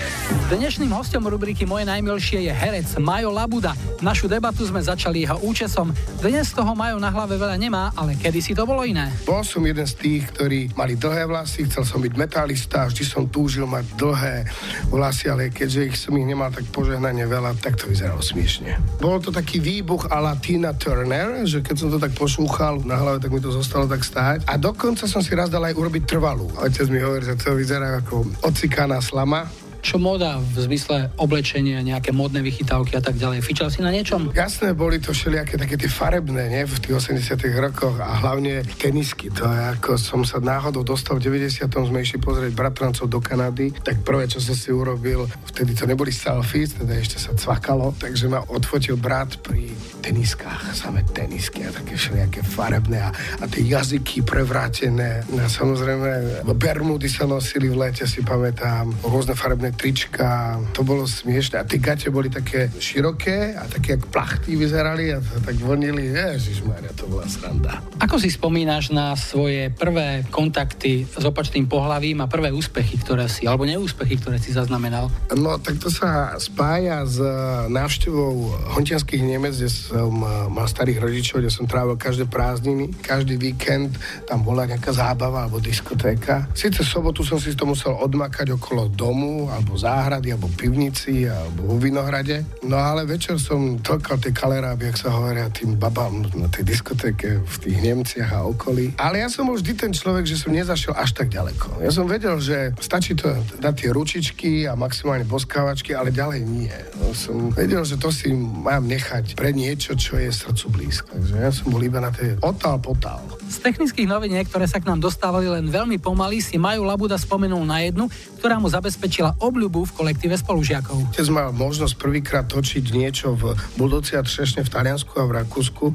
Dnešným 0.47 0.87
hostom 0.95 1.27
rubriky 1.27 1.67
Moje 1.67 1.83
najmilšie 1.83 2.47
je 2.47 2.53
herec 2.55 2.87
Majo 2.95 3.27
Labuda. 3.27 3.75
Našu 3.99 4.31
debatu 4.31 4.63
sme 4.63 4.79
začali 4.79 5.27
jeho 5.27 5.35
účesom. 5.43 5.91
Dnes 6.23 6.55
toho 6.55 6.71
Majo 6.79 6.95
na 6.95 7.11
hlave 7.11 7.35
veľa 7.35 7.59
nemá, 7.59 7.91
ale 7.99 8.15
kedy 8.15 8.39
si 8.39 8.55
to 8.55 8.63
bolo 8.63 8.87
iné. 8.87 9.11
Bol 9.27 9.43
som 9.43 9.67
jeden 9.67 9.83
z 9.83 9.99
tých, 9.99 10.31
ktorí 10.31 10.71
mali 10.79 10.95
dlhé 10.95 11.27
vlasy, 11.27 11.67
chcel 11.67 11.83
som 11.83 11.99
byť 11.99 12.13
metalista, 12.15 12.87
vždy 12.87 13.03
som 13.03 13.27
túžil 13.27 13.67
mať 13.67 13.83
dlhé 13.99 14.47
vlasy, 14.89 15.29
ale 15.29 15.53
keďže 15.53 15.81
ich 15.85 15.95
som 15.95 16.17
ich 16.17 16.25
nemal 16.25 16.49
tak 16.49 16.65
požehnanie 16.73 17.23
veľa, 17.29 17.55
tak 17.61 17.77
to 17.77 17.87
vyzeralo 17.87 18.19
smiešne. 18.19 18.75
Bol 18.97 19.21
to 19.21 19.29
taký 19.29 19.61
výbuch 19.61 20.09
a 20.09 20.17
la 20.19 20.35
Tina 20.35 20.73
Turner, 20.73 21.45
že 21.45 21.61
keď 21.61 21.75
som 21.77 21.89
to 21.93 22.01
tak 22.01 22.11
pošúchal 22.17 22.81
na 22.83 22.97
hlave, 22.97 23.21
tak 23.21 23.29
mi 23.29 23.39
to 23.39 23.53
zostalo 23.53 23.85
tak 23.85 24.01
stáť. 24.01 24.49
A 24.49 24.57
dokonca 24.57 25.05
som 25.05 25.21
si 25.21 25.31
raz 25.37 25.47
dal 25.47 25.63
aj 25.63 25.77
urobiť 25.77 26.03
trvalú. 26.09 26.49
Otec 26.57 26.89
mi 26.89 26.99
hovorí, 26.99 27.23
že 27.23 27.37
to 27.37 27.53
vyzerá 27.55 28.01
ako 28.01 28.25
ocikaná 28.43 28.97
slama 28.99 29.47
čo 29.79 29.97
moda 29.97 30.37
v 30.39 30.69
zmysle 30.69 31.11
oblečenia, 31.15 31.81
nejaké 31.83 32.11
modné 32.11 32.43
vychytávky 32.43 32.99
a 32.99 33.03
tak 33.03 33.15
ďalej. 33.15 33.43
Fičal 33.43 33.71
si 33.71 33.79
na 33.79 33.91
niečom? 33.91 34.31
Jasné, 34.35 34.75
boli 34.75 34.99
to 34.99 35.15
všelijaké 35.15 35.55
také 35.55 35.75
tie 35.79 35.89
farebné, 35.89 36.51
nie, 36.51 36.63
v 36.67 36.77
tých 36.79 36.95
80 36.99 37.39
rokoch 37.59 37.95
a 37.99 38.19
hlavne 38.19 38.63
tenisky. 38.77 39.31
To 39.33 39.47
je 39.47 39.59
ako 39.75 39.95
som 39.95 40.21
sa 40.27 40.43
náhodou 40.43 40.83
dostal 40.83 41.17
v 41.17 41.29
90 41.29 41.69
sme 41.69 42.03
išli 42.03 42.19
pozrieť 42.19 42.51
bratrancov 42.53 43.07
do 43.07 43.19
Kanady, 43.23 43.71
tak 43.71 44.01
prvé, 44.03 44.27
čo 44.27 44.43
som 44.43 44.55
si 44.55 44.69
urobil, 44.73 45.25
vtedy 45.49 45.73
to 45.73 45.87
neboli 45.87 46.11
selfies, 46.11 46.75
teda 46.75 46.97
ešte 46.97 47.17
sa 47.21 47.31
cvakalo, 47.33 47.95
takže 47.95 48.27
ma 48.27 48.43
odfotil 48.49 48.99
brat 48.99 49.39
pri 49.41 49.71
teniskách, 49.99 50.73
samé 50.73 51.03
tenisky 51.05 51.67
a 51.67 51.73
také 51.73 51.95
všelijaké 51.95 52.41
farebné 52.41 52.99
a, 53.03 53.11
a 53.13 53.45
tie 53.45 53.67
jazyky 53.67 54.23
prevrátené. 54.23 55.23
A 55.37 55.47
samozrejme, 55.47 56.43
Bermudy 56.55 57.07
sa 57.11 57.29
nosili 57.29 57.69
v 57.69 57.79
lete, 57.87 58.07
si 58.09 58.23
pamätám, 58.25 58.89
rôzne 59.05 59.35
farebné 59.35 59.68
červené 59.69 59.77
trička, 59.77 60.57
to 60.73 60.81
bolo 60.83 61.05
smiešne. 61.05 61.61
A 61.61 61.67
tie 61.67 61.77
gate 61.77 62.09
boli 62.09 62.29
také 62.29 62.69
široké 62.79 63.53
a 63.57 63.69
také 63.69 63.97
jak 63.97 64.09
plachty 64.09 64.55
vyzerali 64.57 65.13
a 65.13 65.21
tak 65.21 65.55
vonili. 65.61 66.09
Ježišmarja, 66.09 66.91
to 66.97 67.05
bola 67.05 67.25
sranda. 67.29 67.81
Ako 68.01 68.17
si 68.17 68.33
spomínaš 68.33 68.89
na 68.89 69.13
svoje 69.13 69.69
prvé 69.69 70.25
kontakty 70.29 71.05
s 71.05 71.23
opačným 71.23 71.69
pohlavím 71.69 72.21
a 72.21 72.31
prvé 72.31 72.49
úspechy, 72.49 72.97
ktoré 72.97 73.29
si, 73.29 73.45
alebo 73.45 73.65
neúspechy, 73.65 74.17
ktoré 74.17 74.37
si 74.41 74.53
zaznamenal? 74.53 75.11
No, 75.35 75.57
tak 75.61 75.77
to 75.77 75.93
sa 75.93 76.33
spája 76.41 77.05
s 77.05 77.19
e, 77.21 77.29
návštevou 77.69 78.55
hontianských 78.77 79.21
Nemec, 79.21 79.53
kde 79.53 79.69
som 79.69 80.13
e, 80.23 80.27
mal 80.49 80.65
starých 80.65 80.99
rodičov, 81.03 81.43
kde 81.43 81.51
som 81.53 81.69
trávil 81.69 81.99
každé 81.99 82.25
prázdniny, 82.25 82.95
každý 83.03 83.37
víkend 83.37 83.93
tam 84.25 84.41
bola 84.41 84.65
nejaká 84.65 84.95
zábava 84.95 85.45
alebo 85.45 85.61
diskotéka. 85.61 86.47
Sice 86.55 86.81
sobotu 86.81 87.21
som 87.21 87.37
si 87.37 87.53
to 87.53 87.67
musel 87.67 87.93
odmakať 87.99 88.55
okolo 88.55 88.87
domu 88.87 89.51
alebo 89.59 89.75
záhrady, 89.75 90.31
alebo 90.31 90.47
pivnici, 90.55 91.27
alebo 91.27 91.75
v 91.75 91.91
Vinohrade. 91.91 92.47
No 92.63 92.79
ale 92.79 93.03
večer 93.03 93.35
som 93.35 93.75
tlkal 93.83 94.17
tie 94.23 94.31
kaleráby, 94.31 94.87
jak 94.89 94.97
sa 95.03 95.11
hovoria, 95.11 95.51
tým 95.51 95.75
babám 95.75 96.23
na 96.33 96.47
tej 96.47 96.63
diskotéke 96.63 97.43
v 97.43 97.55
tých 97.59 97.77
Nemciach 97.83 98.31
a 98.31 98.47
okolí. 98.47 98.95
Ale 98.95 99.19
ja 99.19 99.27
som 99.27 99.51
bol 99.51 99.59
vždy 99.59 99.75
ten 99.75 99.91
človek, 99.91 100.23
že 100.23 100.39
som 100.39 100.55
nezašiel 100.55 100.95
až 100.95 101.11
tak 101.11 101.27
ďaleko. 101.27 101.83
Ja 101.83 101.91
som 101.91 102.07
vedel, 102.07 102.39
že 102.39 102.71
stačí 102.79 103.19
to 103.19 103.35
dať 103.59 103.73
tie 103.75 103.89
ručičky 103.91 104.51
a 104.65 104.79
maximálne 104.79 105.27
boskávačky, 105.27 105.91
ale 105.91 106.15
ďalej 106.15 106.41
nie. 106.47 106.73
No, 106.97 107.11
som 107.11 107.51
vedel, 107.51 107.83
že 107.83 107.99
to 107.99 108.09
si 108.09 108.31
mám 108.39 108.87
nechať 108.87 109.35
pre 109.35 109.51
niečo, 109.51 109.99
čo 109.99 110.15
je 110.15 110.31
srdcu 110.31 110.65
blízko. 110.71 111.11
Takže 111.19 111.35
ja 111.35 111.51
som 111.51 111.67
bol 111.67 111.83
iba 111.83 111.99
na 111.99 112.15
tej 112.15 112.39
otál 112.39 112.79
potál. 112.79 113.19
Z 113.49 113.65
technických 113.65 114.05
noviniek, 114.05 114.45
ktoré 114.45 114.69
sa 114.69 114.77
k 114.77 114.85
nám 114.85 115.01
dostávali 115.01 115.49
len 115.49 115.73
veľmi 115.73 115.97
pomaly, 115.97 116.37
si 116.37 116.61
Majú 116.61 116.85
Labuda 116.85 117.17
spomenul 117.17 117.65
na 117.65 117.81
jednu, 117.81 118.05
ktorá 118.37 118.61
mu 118.61 118.69
zabezpečila 118.69 119.41
obľubu 119.41 119.89
v 119.89 119.95
kolektíve 119.97 120.37
spolužiakov. 120.37 121.17
Keď 121.17 121.27
mal 121.33 121.49
možnosť 121.49 121.97
prvýkrát 121.97 122.45
točiť 122.45 122.93
niečo 122.93 123.33
v 123.33 123.57
Buldoci 123.73 124.13
a 124.13 124.21
Třešne 124.21 124.61
v 124.61 124.69
Taliansku 124.69 125.17
a 125.17 125.25
v 125.25 125.41
Rakúsku 125.41 125.85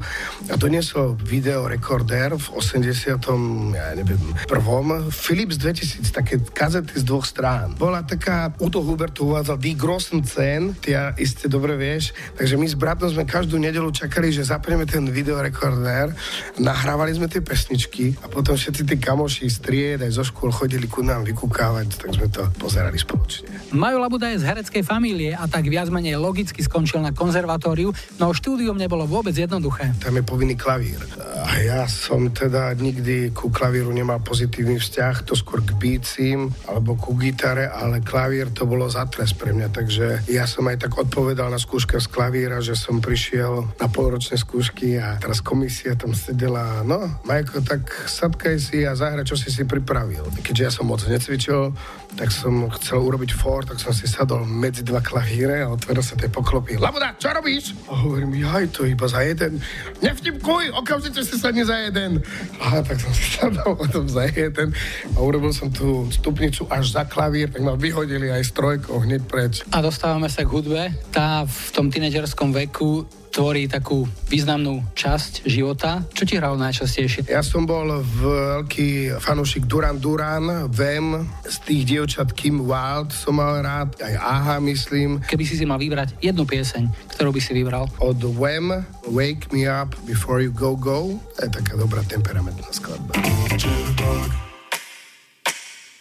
a 0.51 0.59
doniesol 0.59 1.15
videorekordér 1.15 2.35
v 2.35 2.45
80. 2.59 3.23
ja 3.71 3.87
neviem, 3.95 4.19
prvom 4.51 5.07
Philips 5.15 5.55
2000, 5.55 6.11
také 6.11 6.43
kazety 6.51 6.99
z 6.99 7.07
dvoch 7.07 7.23
strán. 7.23 7.71
Bola 7.79 8.03
taká, 8.03 8.51
Uto 8.59 8.83
Hubert 8.83 9.15
uvádzal 9.15 9.55
Die 9.63 9.79
Grossen 9.79 10.27
Cen, 10.27 10.75
ty 10.75 10.91
ja 10.91 11.15
iste 11.15 11.47
dobre 11.47 11.79
vieš, 11.79 12.11
takže 12.35 12.59
my 12.59 12.67
s 12.67 12.75
bratom 12.75 13.07
sme 13.07 13.23
každú 13.23 13.55
nedelu 13.55 13.87
čakali, 13.95 14.35
že 14.35 14.43
zapneme 14.43 14.83
ten 14.83 15.07
videorekordér, 15.07 16.11
nahrávali 16.59 17.15
sme 17.15 17.31
tie 17.31 17.44
pesničky 17.45 18.17
a 18.19 18.25
potom 18.25 18.57
všetci 18.57 18.81
tí 18.81 18.95
kamoši 18.97 19.45
z 19.45 19.57
tried 19.61 19.99
aj 20.01 20.11
zo 20.17 20.25
škôl 20.25 20.49
chodili 20.49 20.89
ku 20.89 21.05
nám 21.05 21.21
vykúkávať, 21.29 22.01
tak 22.01 22.09
sme 22.17 22.27
to 22.33 22.49
pozerali 22.57 22.97
spoločne. 22.97 23.69
Majo 23.77 24.01
Labuda 24.01 24.33
je 24.33 24.41
z 24.41 24.47
hereckej 24.49 24.81
familie 24.81 25.37
a 25.37 25.45
tak 25.45 25.69
viac 25.69 25.93
menej 25.93 26.17
logicky 26.17 26.65
skončil 26.65 27.05
na 27.05 27.13
konzervatóriu, 27.13 27.93
no 28.17 28.33
štúdium 28.33 28.73
nebolo 28.73 29.05
vôbec 29.05 29.37
jednoduché. 29.37 29.93
Tam 30.01 30.17
je 30.17 30.25
povinný 30.25 30.57
klavír. 30.57 30.97
A 31.45 31.61
ja 31.61 31.85
som 31.85 32.33
teda 32.33 32.73
nikdy 32.73 33.29
ku 33.29 33.53
klavíru 33.53 33.93
nemal 33.93 34.17
pozitívny 34.25 34.81
vzťah, 34.81 35.29
to 35.29 35.37
skôr 35.37 35.61
k 35.61 35.77
bícim 35.77 36.49
alebo 36.65 36.97
ku 36.97 37.13
gitare, 37.13 37.69
ale 37.69 38.01
klavír 38.01 38.49
to 38.49 38.65
bolo 38.65 38.89
zatres 38.89 39.35
pre 39.37 39.53
mňa, 39.53 39.69
takže 39.69 40.25
ja 40.31 40.49
som 40.49 40.65
aj 40.65 40.89
tak 40.89 40.97
odpovedal 40.97 41.53
na 41.53 41.61
skúška 41.61 42.01
z 42.01 42.07
klavíra, 42.09 42.63
že 42.63 42.73
som 42.73 43.03
prišiel 43.03 43.77
na 43.77 43.87
polročné 43.91 44.39
skúšky 44.39 44.97
a 44.97 45.21
teraz 45.21 45.43
komisia 45.43 45.93
tam 45.93 46.15
sedela, 46.15 46.81
no, 46.81 47.21
Majko, 47.35 47.59
tak 47.67 47.83
sadkaj 48.07 48.55
si 48.63 48.87
a 48.87 48.95
zahraj, 48.95 49.27
čo 49.27 49.35
si 49.35 49.51
si 49.51 49.67
pripravil. 49.67 50.23
Keďže 50.39 50.63
ja 50.63 50.71
som 50.71 50.87
moc 50.87 51.03
necvičil, 51.03 51.75
tak 52.15 52.31
som 52.31 52.71
chcel 52.79 53.03
urobiť 53.03 53.31
for, 53.35 53.67
tak 53.67 53.77
som 53.77 53.91
si 53.91 54.07
sadol 54.07 54.47
medzi 54.47 54.81
dva 54.87 55.03
klavíre 55.03 55.67
a 55.67 55.71
otvoril 55.71 55.99
sa 55.99 56.15
tie 56.15 56.31
poklopy. 56.31 56.79
Labuda, 56.79 57.13
čo 57.19 57.29
robíš? 57.35 57.75
A 57.91 57.93
hovorím, 57.99 58.39
jaj, 58.39 58.71
to 58.71 58.87
iba 58.87 59.05
za 59.05 59.19
jeden. 59.21 59.59
Nevtipkuj, 59.99 60.71
okamžite 60.79 61.21
si 61.27 61.35
sadni 61.35 61.67
za 61.67 61.75
jeden. 61.75 62.23
A 62.63 62.79
tak 62.79 63.03
som 63.03 63.11
si 63.11 63.35
sadol 63.35 63.75
potom 63.83 64.07
za 64.07 64.31
jeden 64.31 64.71
a 65.13 65.17
urobil 65.19 65.51
som 65.51 65.67
tú 65.67 66.07
stupnicu 66.09 66.63
až 66.71 66.95
za 66.95 67.03
klavír, 67.03 67.51
tak 67.51 67.61
ma 67.61 67.75
vyhodili 67.75 68.31
aj 68.31 68.43
s 68.47 68.51
trojkou 68.55 69.03
hneď 69.03 69.21
preč. 69.27 69.53
A 69.75 69.83
dostávame 69.83 70.31
sa 70.31 70.47
k 70.47 70.49
hudbe. 70.55 70.95
Tá 71.11 71.43
v 71.43 71.67
tom 71.75 71.91
tínedžerskom 71.91 72.55
veku 72.55 73.03
tvorí 73.35 73.67
takú 73.67 74.07
významnú 74.31 74.79
časť 74.95 75.43
života. 75.43 76.07
Čo 76.15 76.23
ti 76.23 76.39
hral 76.39 76.55
najčastejšie? 76.55 77.27
Ja 77.27 77.43
som 77.43 77.67
bol 77.67 77.99
veľký 77.99 79.19
fanúšik 79.19 79.67
Duran 79.67 79.99
Duran, 79.99 80.71
Vem, 80.71 81.27
z 81.43 81.57
tých 81.67 81.83
dievčat 81.83 82.04
Kim 82.37 82.65
Wild 82.65 83.09
som 83.11 83.41
mal 83.41 83.59
rád, 83.65 83.97
aj 83.99 84.13
Aha 84.21 84.55
myslím. 84.61 85.19
Keby 85.25 85.43
si 85.43 85.57
si 85.57 85.65
mal 85.65 85.81
vybrať 85.81 86.21
jednu 86.21 86.45
pieseň, 86.45 86.87
ktorú 87.17 87.33
by 87.33 87.41
si 87.41 87.51
vybral? 87.57 87.89
Od 87.99 88.19
Vem, 88.37 88.85
Wake 89.09 89.49
Me 89.49 89.65
Up 89.65 89.97
Before 90.05 90.39
You 90.39 90.53
Go 90.53 90.77
Go, 90.77 91.17
to 91.35 91.39
je 91.43 91.51
taká 91.51 91.73
dobrá 91.75 92.05
temperamentná 92.05 92.69
skladba. 92.69 93.17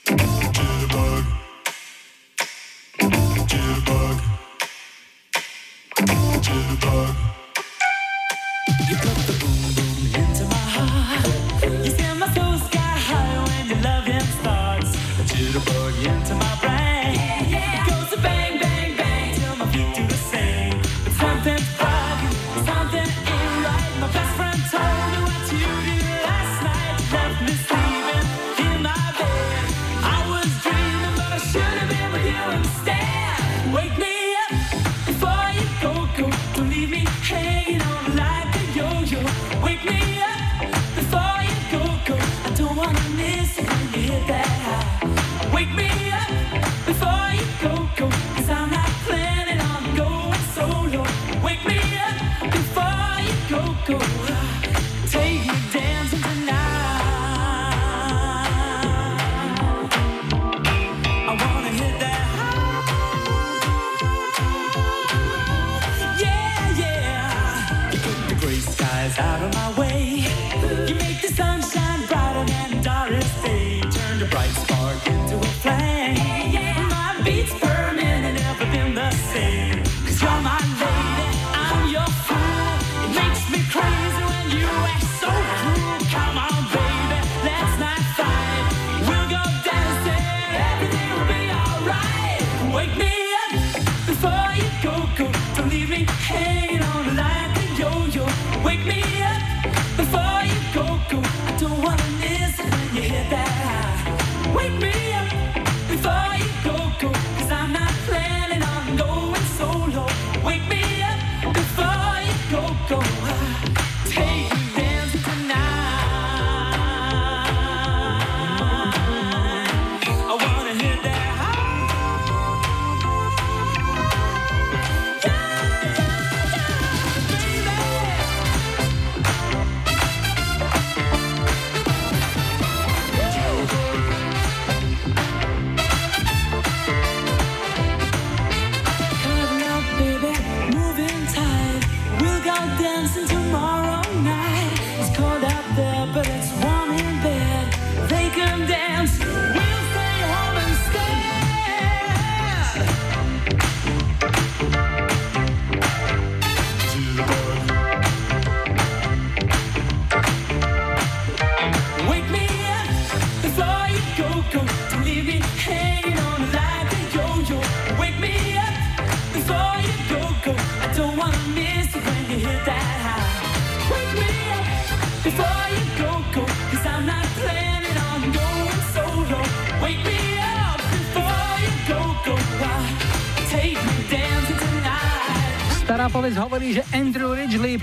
Before 0.05 0.21
you 0.21 0.34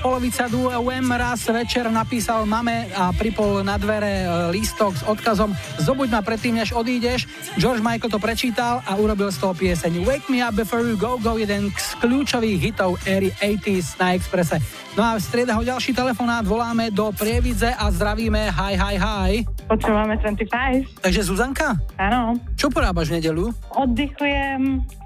polovica 0.01 0.49
duo 0.49 0.73
Wem, 0.89 1.05
raz 1.13 1.45
večer 1.45 1.85
napísal 1.93 2.49
mame 2.49 2.89
a 2.97 3.13
pripol 3.13 3.61
na 3.61 3.77
dvere 3.77 4.25
e, 4.25 4.27
lístok 4.49 4.97
s 4.97 5.03
odkazom 5.05 5.53
Zobuď 5.77 6.09
ma 6.09 6.21
predtým, 6.25 6.57
než 6.57 6.73
odídeš. 6.73 7.29
George 7.61 7.85
Michael 7.85 8.09
to 8.09 8.17
prečítal 8.17 8.81
a 8.89 8.97
urobil 8.97 9.29
z 9.29 9.37
toho 9.37 9.53
pieseň 9.53 10.01
Wake 10.01 10.27
me 10.33 10.41
up 10.41 10.57
before 10.57 10.81
you 10.81 10.97
go 10.97 11.21
go, 11.21 11.37
jeden 11.37 11.69
z 11.69 11.89
kľúčových 12.01 12.57
hitov 12.57 12.97
éry 13.05 13.29
80s 13.37 14.01
na 14.01 14.17
Expresse. 14.17 14.57
No 14.91 15.07
a 15.07 15.15
strieda 15.21 15.55
ho 15.55 15.63
ďalší 15.63 15.95
telefonát 15.95 16.43
voláme 16.43 16.91
do 16.91 17.15
Prievidze 17.15 17.71
a 17.71 17.87
zdravíme 17.87 18.51
hi, 18.51 18.75
hi, 18.75 18.95
hi. 18.99 19.31
Počúvame 19.69 20.19
25. 20.19 20.99
Takže 20.99 21.21
Zuzanka? 21.23 21.79
Áno. 21.95 22.35
Čo 22.59 22.67
porábaš 22.67 23.07
v 23.07 23.23
nedelu? 23.23 23.55
Oddychujem, 23.71 24.40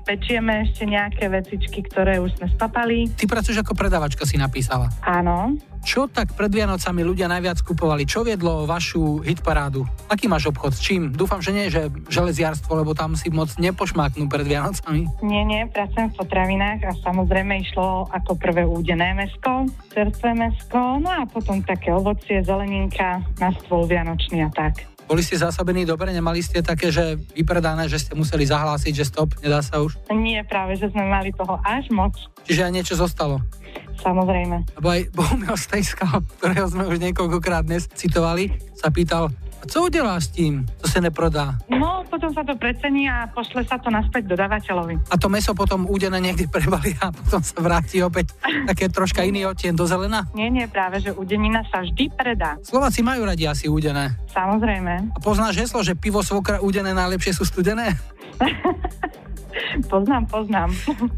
pečieme 0.05 0.69
ešte 0.69 0.85
nejaké 0.85 1.27
vecičky, 1.27 1.81
ktoré 1.89 2.21
už 2.21 2.37
sme 2.37 2.47
spapali. 2.53 3.09
Ty 3.17 3.25
pracuješ 3.25 3.65
ako 3.65 3.73
predavačka, 3.73 4.23
si 4.23 4.37
napísala. 4.37 4.87
Áno. 5.01 5.57
Čo 5.85 6.09
tak 6.09 6.33
pred 6.33 6.49
Vianocami 6.49 7.05
ľudia 7.05 7.29
najviac 7.29 7.61
kupovali? 7.61 8.09
Čo 8.09 8.25
viedlo 8.25 8.65
vašu 8.65 9.21
hitparádu? 9.21 9.85
Aký 10.09 10.25
máš 10.25 10.49
obchod? 10.49 10.73
S 10.73 10.81
čím? 10.81 11.13
Dúfam, 11.13 11.45
že 11.45 11.53
nie, 11.53 11.69
že 11.69 11.93
železiarstvo, 12.09 12.73
lebo 12.81 12.97
tam 12.97 13.13
si 13.13 13.29
moc 13.29 13.53
nepošmáknú 13.61 14.25
pred 14.25 14.49
Vianocami. 14.49 15.05
Nie, 15.21 15.45
nie, 15.45 15.61
pracujem 15.69 16.09
v 16.09 16.17
potravinách 16.17 16.89
a 16.89 16.91
samozrejme 17.05 17.61
išlo 17.61 18.09
ako 18.09 18.33
prvé 18.33 18.65
údené 18.65 19.13
mesko, 19.13 19.69
čerstvé 19.93 20.33
mesko, 20.33 20.97
no 20.97 21.09
a 21.09 21.21
potom 21.29 21.61
také 21.61 21.93
ovocie, 21.93 22.41
zeleninka 22.41 23.21
na 23.37 23.53
stôl 23.61 23.85
vianočný 23.85 24.41
a 24.41 24.49
tak. 24.49 24.94
Boli 25.05 25.21
ste 25.21 25.37
zásobení 25.37 25.85
dobre, 25.85 26.09
nemali 26.09 26.41
ste 26.41 26.65
také, 26.65 26.89
že 26.89 27.21
vypredané, 27.37 27.85
že 27.85 28.01
ste 28.01 28.17
museli 28.17 28.41
zahlásiť, 28.41 28.93
že 28.93 29.05
stop, 29.05 29.37
nedá 29.37 29.61
sa 29.61 29.77
už? 29.85 30.01
Nie, 30.09 30.41
práve, 30.41 30.81
že 30.81 30.89
sme 30.89 31.05
mali 31.05 31.29
toho 31.29 31.61
až 31.61 31.85
moc. 31.93 32.17
Čiže 32.49 32.65
aj 32.65 32.73
niečo 32.73 32.95
zostalo? 32.97 33.37
Samozrejme. 34.01 34.65
Lebo 34.81 34.87
aj 34.89 35.01
Bohumil 35.13 35.55
Stejska, 35.55 36.09
ktorého 36.41 36.67
sme 36.67 36.89
už 36.89 36.97
niekoľkokrát 36.99 37.69
dnes 37.69 37.85
citovali, 37.93 38.57
sa 38.73 38.89
pýtal, 38.89 39.29
co 39.66 39.89
udelá 39.89 40.16
s 40.22 40.30
tým, 40.32 40.63
co 40.80 40.86
sa 40.86 40.99
neprodá? 41.01 41.57
No, 41.68 42.05
potom 42.07 42.32
sa 42.32 42.45
to 42.45 42.53
precení 42.55 43.09
a 43.09 43.28
pošle 43.30 43.66
sa 43.66 43.82
to 43.82 43.89
naspäť 43.89 44.30
dodávateľovi. 44.32 45.09
A 45.11 45.16
to 45.18 45.28
meso 45.28 45.51
potom 45.57 45.89
údené 45.89 46.22
niekde 46.22 46.47
prebali 46.47 46.93
a 47.01 47.09
potom 47.11 47.41
sa 47.41 47.57
vráti 47.59 47.99
opäť 48.05 48.38
také 48.70 48.88
troška 48.88 49.26
iný 49.26 49.49
odtien 49.49 49.74
do 49.74 49.84
zelena? 49.89 50.24
Nie, 50.38 50.47
nie, 50.53 50.70
práve, 50.70 51.01
že 51.01 51.11
údenina 51.11 51.66
sa 51.68 51.82
vždy 51.82 52.13
predá. 52.13 52.55
Slováci 52.61 53.01
majú 53.01 53.26
radi 53.26 53.49
asi 53.49 53.68
údené. 53.68 54.16
Samozrejme. 54.32 55.13
A 55.13 55.18
poznáš 55.20 55.59
heslo, 55.59 55.82
že 55.82 55.97
pivo 55.97 56.22
svokra 56.22 56.61
údené 56.61 56.93
najlepšie 56.93 57.34
sú 57.36 57.43
studené? 57.43 57.97
poznám, 59.91 60.24
poznám. 60.28 60.70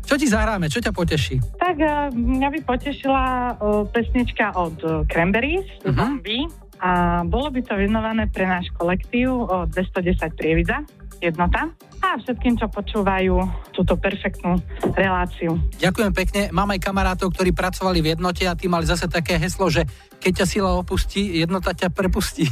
Čo 0.05 0.15
ti 0.17 0.27
zahráme? 0.29 0.69
Čo 0.69 0.81
ťa 0.81 0.93
poteší? 0.93 1.41
Tak 1.57 1.75
uh, 1.77 2.09
mňa 2.13 2.49
by 2.53 2.59
potešila 2.63 3.25
uh, 3.57 3.83
pesnička 3.89 4.53
od 4.55 4.77
uh, 4.85 5.03
Cranberries, 5.09 5.65
uh-huh. 5.83 5.93
Zombie 5.93 6.45
a 6.77 7.21
bolo 7.25 7.49
by 7.49 7.61
to 7.65 7.73
venované 7.73 8.29
pre 8.29 8.45
náš 8.45 8.69
kolektív 8.77 9.49
o 9.49 9.65
210 9.65 10.37
Prievidza, 10.37 10.85
jednota 11.21 11.73
a 11.97 12.13
všetkým, 12.21 12.61
čo 12.61 12.69
počúvajú 12.69 13.41
túto 13.73 13.97
perfektnú 13.97 14.61
reláciu. 14.93 15.57
Ďakujem 15.81 16.13
pekne. 16.13 16.41
Mám 16.53 16.77
aj 16.77 16.83
kamarátov, 16.85 17.33
ktorí 17.33 17.51
pracovali 17.57 17.99
v 18.05 18.07
jednote 18.13 18.45
a 18.45 18.53
tí 18.53 18.69
mali 18.69 18.85
zase 18.85 19.09
také 19.09 19.41
heslo, 19.41 19.67
že 19.73 19.81
keď 20.21 20.43
ťa 20.43 20.45
sila 20.45 20.69
opustí, 20.77 21.41
jednota 21.41 21.73
ťa 21.73 21.89
prepustí. 21.89 22.45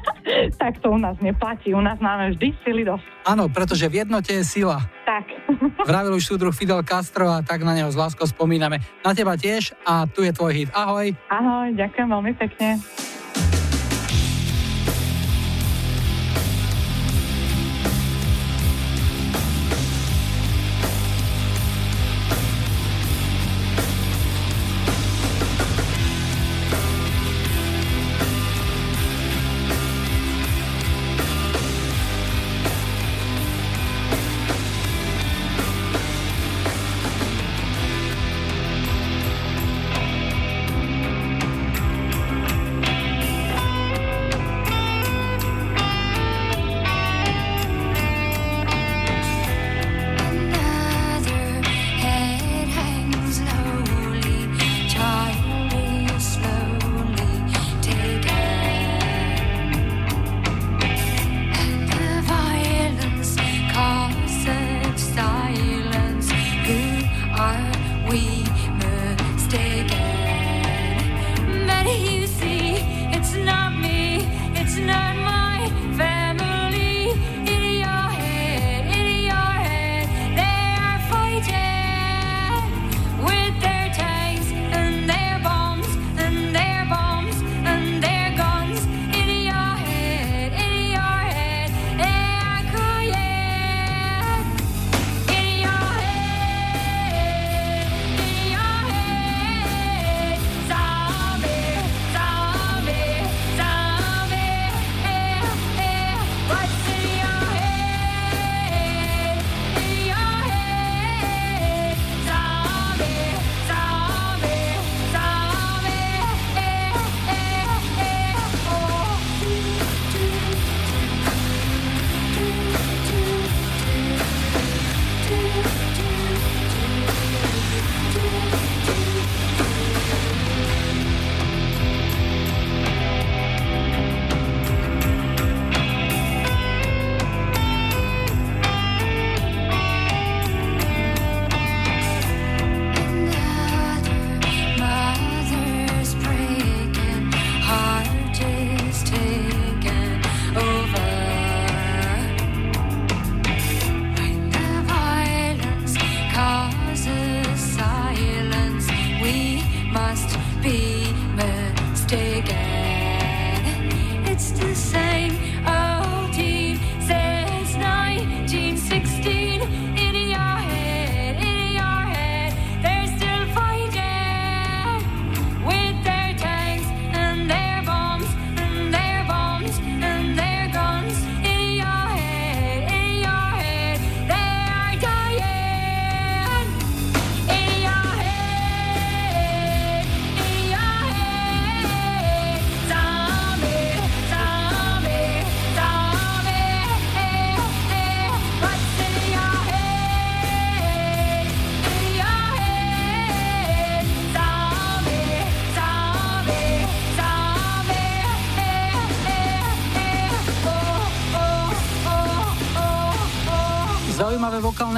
tak 0.60 0.80
to 0.84 0.92
u 0.92 0.98
nás 1.00 1.16
neplatí. 1.24 1.72
U 1.72 1.80
nás 1.80 1.96
máme 2.04 2.36
vždy 2.36 2.52
sily 2.64 2.84
dosť. 2.84 3.04
Áno, 3.24 3.48
pretože 3.48 3.88
v 3.88 4.04
jednote 4.04 4.32
je 4.36 4.44
sila. 4.44 4.80
Tak. 5.08 5.24
Vravil 5.88 6.16
už 6.16 6.24
súdruh 6.28 6.52
Fidel 6.52 6.84
Castro 6.84 7.32
a 7.32 7.40
tak 7.40 7.64
na 7.64 7.72
neho 7.72 7.88
z 7.88 7.96
láskou 7.96 8.28
spomíname. 8.28 8.80
Na 9.00 9.16
teba 9.16 9.40
tiež 9.40 9.72
a 9.88 10.04
tu 10.04 10.20
je 10.20 10.32
tvoj 10.32 10.52
hit. 10.52 10.68
Ahoj. 10.76 11.16
Ahoj, 11.32 11.72
ďakujem 11.72 12.08
veľmi 12.12 12.32
pekne. 12.36 12.76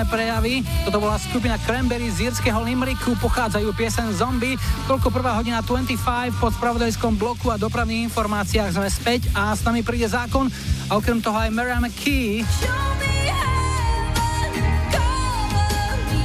Prejavy. 0.09 0.65
Toto 0.85 1.01
bola 1.01 1.17
skupina 1.21 1.57
Cranberry 1.63 2.09
z 2.13 2.31
írskeho 2.31 2.61
Limeriku, 2.61 3.17
pochádzajú 3.19 3.73
piesen 3.77 4.11
Zombie. 4.15 4.57
Koľko 4.89 5.11
prvá 5.13 5.37
hodina 5.37 5.65
25 5.65 6.41
pod 6.41 6.53
spravodajskom 6.55 7.17
bloku 7.17 7.53
a 7.53 7.61
dopravných 7.61 8.09
informáciách 8.09 8.77
sme 8.77 8.89
späť 8.89 9.29
a 9.33 9.53
s 9.53 9.65
nami 9.65 9.81
príde 9.81 10.09
zákon 10.09 10.49
a 10.89 10.93
okrem 10.97 11.21
toho 11.21 11.37
aj 11.37 11.51
Mariah 11.53 11.81
McKee. 11.81 12.45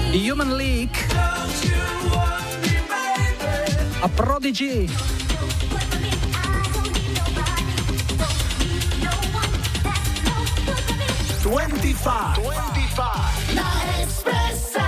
Human 0.10 0.58
League 0.58 0.98
a 4.02 4.08
Prodigy. 4.16 4.88
25. 11.50 12.79
25. 13.50 13.56
Na 13.56 13.84
Expresse. 14.02 14.80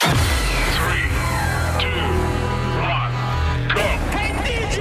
Three, 0.00 1.08
two, 1.76 2.08
one, 2.80 3.12
go. 3.68 3.84
Hey 4.16 4.32
DJ. 4.40 4.80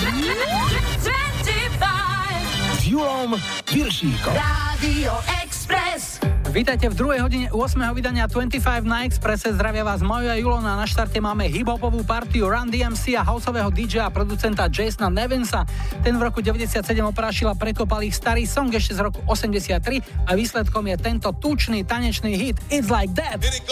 25. 0.00 2.80
S 2.80 2.88
Julom 2.88 3.36
Viršíkom. 3.68 4.32
Radio 4.32 5.20
Express. 5.44 6.16
Vítajte 6.56 6.88
v 6.88 6.96
druhej 6.96 7.20
hodine 7.20 7.52
8. 7.52 7.92
vydania 7.92 8.24
25 8.24 8.88
na 8.88 9.04
Expresse. 9.04 9.52
Zdravia 9.52 9.84
vás 9.84 10.00
Majo 10.00 10.32
a 10.32 10.36
Julo. 10.40 10.64
Na 10.64 10.80
štarte 10.88 11.20
máme 11.20 11.44
hiphopovú 11.52 12.00
partiu 12.08 12.48
Run 12.48 12.72
DMC 12.72 13.20
a 13.20 13.22
houseového 13.26 13.68
DJ 13.68 14.00
a 14.00 14.08
producenta 14.08 14.64
Jasona 14.72 15.12
Nevinsa. 15.12 15.68
Ten 16.06 16.22
v 16.22 16.30
roku 16.30 16.38
97 16.38 16.86
oprášila 17.02 17.58
prekopal 17.58 17.98
ich 18.06 18.14
starý 18.14 18.46
song 18.46 18.70
ešte 18.70 18.94
z 18.94 19.10
roku 19.10 19.26
83 19.26 20.30
a 20.30 20.38
výsledkom 20.38 20.86
je 20.86 20.96
tento 21.02 21.34
tučný 21.34 21.82
tanečný 21.82 22.38
hit 22.38 22.62
It's 22.70 22.86
Like 22.86 23.10
That. 23.18 23.42
Check 23.42 23.66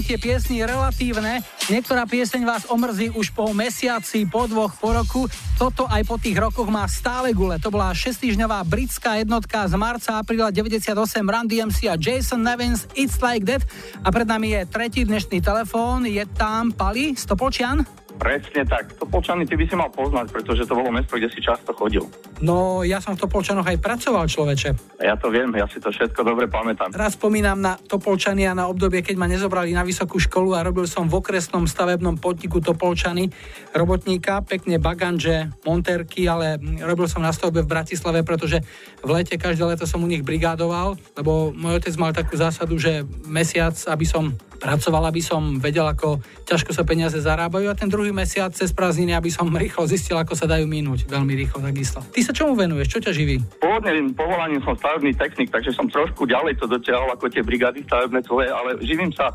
starnutie 0.00 0.16
piesní 0.16 0.64
relatívne. 0.64 1.44
Niektorá 1.68 2.08
pieseň 2.08 2.48
vás 2.48 2.64
omrzí 2.72 3.12
už 3.12 3.36
po 3.36 3.52
mesiaci, 3.52 4.24
po 4.24 4.48
dvoch, 4.48 4.72
po 4.80 4.96
roku. 4.96 5.28
Toto 5.60 5.84
aj 5.84 6.08
po 6.08 6.16
tých 6.16 6.40
rokoch 6.40 6.72
má 6.72 6.88
stále 6.88 7.36
gule. 7.36 7.60
To 7.60 7.68
bola 7.68 7.92
šestýžňová 7.92 8.64
britská 8.64 9.20
jednotka 9.20 9.68
z 9.68 9.76
marca 9.76 10.16
apríla 10.16 10.48
98 10.56 10.96
Run 11.20 11.44
DMC 11.44 11.92
a 11.92 12.00
Jason 12.00 12.40
Nevins 12.40 12.88
It's 12.96 13.20
Like 13.20 13.44
That. 13.44 13.68
A 14.00 14.08
pred 14.08 14.24
nami 14.24 14.56
je 14.56 14.60
tretí 14.72 15.04
dnešný 15.04 15.44
telefón. 15.44 16.08
Je 16.08 16.24
tam 16.32 16.72
Pali 16.72 17.12
Stopolčian. 17.12 17.99
Presne 18.20 18.68
tak. 18.68 18.92
Topolčany 19.00 19.48
ty 19.48 19.56
by 19.56 19.64
si 19.64 19.72
mal 19.72 19.88
poznať, 19.88 20.28
pretože 20.28 20.68
to 20.68 20.76
bolo 20.76 20.92
mesto, 20.92 21.16
kde 21.16 21.32
si 21.32 21.40
často 21.40 21.72
chodil. 21.72 22.04
No, 22.44 22.84
ja 22.84 23.00
som 23.00 23.16
v 23.16 23.24
Topolčanoch 23.24 23.64
aj 23.64 23.80
pracoval, 23.80 24.28
človeče. 24.28 25.00
Ja 25.00 25.16
to 25.16 25.32
viem, 25.32 25.48
ja 25.56 25.64
si 25.64 25.80
to 25.80 25.88
všetko 25.88 26.20
dobre 26.20 26.44
pamätám. 26.44 26.92
Raz 26.92 27.16
spomínam 27.16 27.56
na 27.56 27.80
Topolčany 27.80 28.44
a 28.44 28.52
na 28.52 28.68
obdobie, 28.68 29.00
keď 29.00 29.16
ma 29.16 29.24
nezobrali 29.24 29.72
na 29.72 29.80
vysokú 29.88 30.20
školu 30.20 30.52
a 30.52 30.60
robil 30.60 30.84
som 30.84 31.08
v 31.08 31.16
okresnom 31.16 31.64
stavebnom 31.64 32.20
podniku 32.20 32.60
Topolčany 32.60 33.32
robotníka, 33.72 34.44
pekne 34.44 34.76
baganže, 34.76 35.56
monterky, 35.64 36.28
ale 36.28 36.60
robil 36.84 37.08
som 37.08 37.24
na 37.24 37.32
stavbe 37.32 37.64
v 37.64 37.72
Bratislave, 37.72 38.20
pretože 38.20 38.60
v 39.00 39.08
lete 39.16 39.40
každé 39.40 39.64
leto 39.64 39.88
som 39.88 40.04
u 40.04 40.08
nich 40.08 40.20
brigádoval, 40.20 41.00
lebo 41.16 41.56
môj 41.56 41.80
otec 41.80 41.96
mal 41.96 42.12
takú 42.12 42.36
zásadu, 42.36 42.76
že 42.76 43.00
mesiac, 43.24 43.72
aby 43.88 44.04
som 44.04 44.36
pracoval, 44.60 45.08
aby 45.08 45.24
som 45.24 45.56
vedel, 45.56 45.88
ako 45.88 46.20
ťažko 46.44 46.76
sa 46.76 46.84
peniaze 46.84 47.16
zarábajú 47.16 47.72
a 47.72 47.74
ten 47.74 47.88
druhý 47.88 48.12
mesiac 48.12 48.52
cez 48.52 48.70
prázdniny, 48.76 49.16
aby 49.16 49.32
som 49.32 49.48
rýchlo 49.48 49.88
zistil, 49.88 50.20
ako 50.20 50.36
sa 50.36 50.44
dajú 50.44 50.68
minúť. 50.68 51.08
Veľmi 51.08 51.32
rýchlo 51.32 51.64
takisto. 51.64 52.04
Ty 52.12 52.20
sa 52.20 52.32
čomu 52.36 52.52
venuješ? 52.52 52.92
Čo 52.92 53.00
ťa 53.08 53.12
živí? 53.16 53.40
Pôvodne 53.58 54.12
povolaním 54.12 54.60
som 54.60 54.76
stavebný 54.76 55.16
technik, 55.16 55.48
takže 55.48 55.72
som 55.72 55.88
trošku 55.88 56.28
ďalej 56.28 56.60
to 56.60 56.68
dotiahol 56.68 57.08
ako 57.16 57.32
tie 57.32 57.40
brigády 57.40 57.80
stavebné 57.88 58.20
tvoje, 58.22 58.52
ale 58.52 58.76
živím 58.84 59.10
sa 59.16 59.32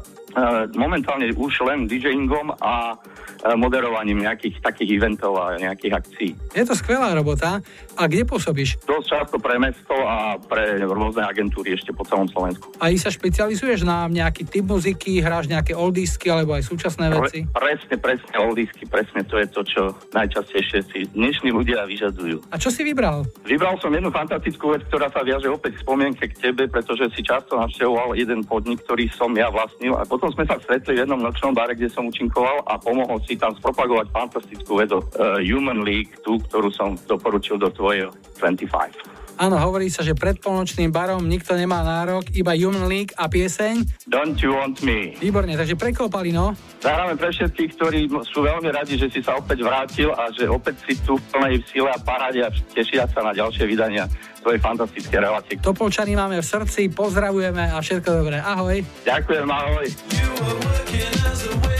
momentálne 0.75 1.31
už 1.31 1.63
len 1.63 1.87
DJingom 1.87 2.55
a 2.59 2.95
uh, 2.95 3.55
moderovaním 3.55 4.25
nejakých 4.25 4.59
takých 4.59 4.99
eventov 4.99 5.37
a 5.39 5.55
nejakých 5.55 5.93
akcií. 5.95 6.31
Je 6.51 6.65
to 6.67 6.75
skvelá 6.75 7.13
robota. 7.15 7.61
A 7.95 8.11
kde 8.11 8.27
pôsobíš? 8.27 8.75
Dosť 8.83 9.07
často 9.07 9.35
pre 9.39 9.55
mesto 9.55 9.95
a 9.95 10.35
pre 10.35 10.83
rôzne 10.83 11.23
agentúry 11.23 11.77
ešte 11.79 11.95
po 11.95 12.03
celom 12.03 12.27
Slovensku. 12.27 12.75
A 12.83 12.91
i 12.91 12.99
sa 12.99 13.07
špecializuješ 13.07 13.87
na 13.87 14.11
nejaký 14.11 14.43
typ 14.49 14.67
muziky, 14.67 15.23
hráš 15.23 15.47
nejaké 15.47 15.71
oldiesky 15.71 16.27
alebo 16.27 16.57
aj 16.57 16.67
súčasné 16.67 17.07
veci? 17.15 17.47
Pre, 17.47 17.55
presne, 17.55 17.95
presne, 17.95 18.35
oldiesky, 18.35 18.83
presne 18.83 19.21
to 19.23 19.39
je 19.39 19.47
to, 19.47 19.61
čo 19.63 19.81
najčastejšie 20.11 20.79
si 20.91 20.99
dnešní 21.15 21.55
ľudia 21.55 21.87
vyžadujú. 21.87 22.51
A 22.51 22.59
čo 22.59 22.67
si 22.67 22.83
vybral? 22.83 23.23
Vybral 23.47 23.79
som 23.79 23.93
jednu 23.93 24.11
fantastickú 24.11 24.75
vec, 24.75 24.83
ktorá 24.91 25.07
sa 25.13 25.23
viaže 25.23 25.47
opäť 25.47 25.79
k 25.79 25.83
spomienke 25.87 26.23
k 26.27 26.51
tebe, 26.51 26.67
pretože 26.67 27.07
si 27.15 27.23
často 27.23 27.55
navštevoval 27.55 28.17
jeden 28.19 28.43
podnik, 28.43 28.83
ktorý 28.83 29.07
som 29.15 29.31
ja 29.37 29.47
vlastnil 29.47 29.95
a 29.95 30.03
potom 30.03 30.24
sme 30.31 30.47
sa 30.47 30.55
stretli 30.61 30.95
v 30.95 31.01
jednom 31.03 31.19
nočnom 31.19 31.51
bare, 31.51 31.75
kde 31.75 31.91
som 31.91 32.07
účinkoval 32.07 32.63
a 32.65 32.79
pomohol 32.79 33.19
si 33.25 33.35
tam 33.35 33.51
spropagovať 33.57 34.07
fantastickú 34.13 34.79
od 34.79 34.91
uh, 34.93 35.01
Human 35.43 35.83
League, 35.83 36.13
tú, 36.23 36.39
ktorú 36.49 36.69
som 36.71 36.95
doporučil 37.09 37.59
do 37.59 37.67
tvojho 37.73 38.13
25. 38.39 39.24
Áno, 39.35 39.59
hovorí 39.59 39.91
sa, 39.91 39.99
že 39.99 40.15
pred 40.15 40.39
polnočným 40.39 40.95
barom 40.95 41.27
nikto 41.27 41.59
nemá 41.59 41.83
nárok, 41.83 42.31
iba 42.31 42.55
Human 42.55 42.87
League 42.87 43.11
a 43.19 43.27
pieseň. 43.27 44.07
Don't 44.07 44.39
you 44.39 44.55
want 44.55 44.79
me? 44.79 45.11
Výborne, 45.19 45.59
takže 45.59 45.75
prekopali, 45.75 46.31
no. 46.31 46.55
Zahráme 46.79 47.19
pre 47.19 47.35
všetkých, 47.35 47.69
ktorí 47.75 47.99
sú 48.31 48.47
veľmi 48.47 48.71
radi, 48.71 48.95
že 48.95 49.11
si 49.11 49.19
sa 49.19 49.35
opäť 49.35 49.59
vrátil 49.67 50.15
a 50.15 50.31
že 50.31 50.47
opäť 50.47 50.87
si 50.87 50.95
tu 51.03 51.19
v 51.19 51.23
plnej 51.35 51.59
sile 51.67 51.91
a 51.91 51.99
paráde 51.99 52.47
a 52.47 52.49
tešia 52.71 53.11
sa 53.11 53.27
na 53.27 53.35
ďalšie 53.35 53.67
vydania 53.67 54.07
tvojej 54.39 54.61
fantastické 54.63 55.19
relácie. 55.19 55.59
Topolčany 55.59 56.15
máme 56.15 56.39
v 56.39 56.45
srdci, 56.45 56.93
pozdravujeme 56.93 57.75
a 57.75 57.77
všetko 57.83 58.09
dobré. 58.23 58.39
Ahoj. 58.39 58.85
Ďakujem, 59.03 59.47
ahoj. 59.51 59.85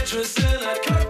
Change 0.06 1.05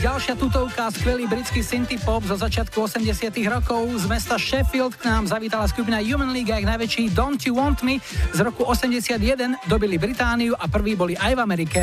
ďalšia 0.00 0.34
tutovka, 0.40 0.88
skvelý 0.88 1.28
britský 1.28 1.60
synthie 1.60 2.00
pop 2.00 2.24
zo 2.24 2.32
začiatku 2.32 2.88
80 2.88 3.36
rokov. 3.52 3.84
Z 4.00 4.08
mesta 4.08 4.40
Sheffield 4.40 4.96
k 4.96 5.04
nám 5.04 5.28
zavítala 5.28 5.68
skupina 5.68 6.00
Human 6.00 6.32
League 6.32 6.48
a 6.48 6.56
ich 6.56 6.64
najväčší 6.64 7.12
Don't 7.12 7.44
You 7.44 7.60
Want 7.60 7.84
Me 7.84 8.00
z 8.32 8.38
roku 8.40 8.64
81 8.64 9.20
dobili 9.68 10.00
Britániu 10.00 10.56
a 10.56 10.64
prví 10.72 10.96
boli 10.96 11.14
aj 11.20 11.36
v 11.36 11.40
Amerike. 11.44 11.82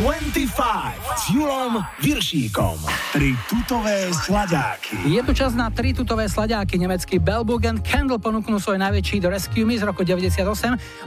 25 0.00 0.48
s 1.20 1.22
Julom 1.28 1.84
Viršíkom. 2.00 2.99
Tri 3.10 3.34
tutové 3.50 4.06
sladáky. 4.14 4.94
Je 5.02 5.18
tu 5.26 5.34
čas 5.34 5.50
na 5.50 5.66
tri 5.66 5.90
tutové 5.90 6.30
sladáky. 6.30 6.78
Nemecký 6.78 7.18
Bellbogen 7.18 7.82
Candle 7.82 8.22
ponúknú 8.22 8.62
svoj 8.62 8.78
najväčší 8.78 9.18
do 9.18 9.34
Rescue 9.34 9.66
Me 9.66 9.74
z 9.74 9.82
roku 9.82 10.06
98. 10.06 10.38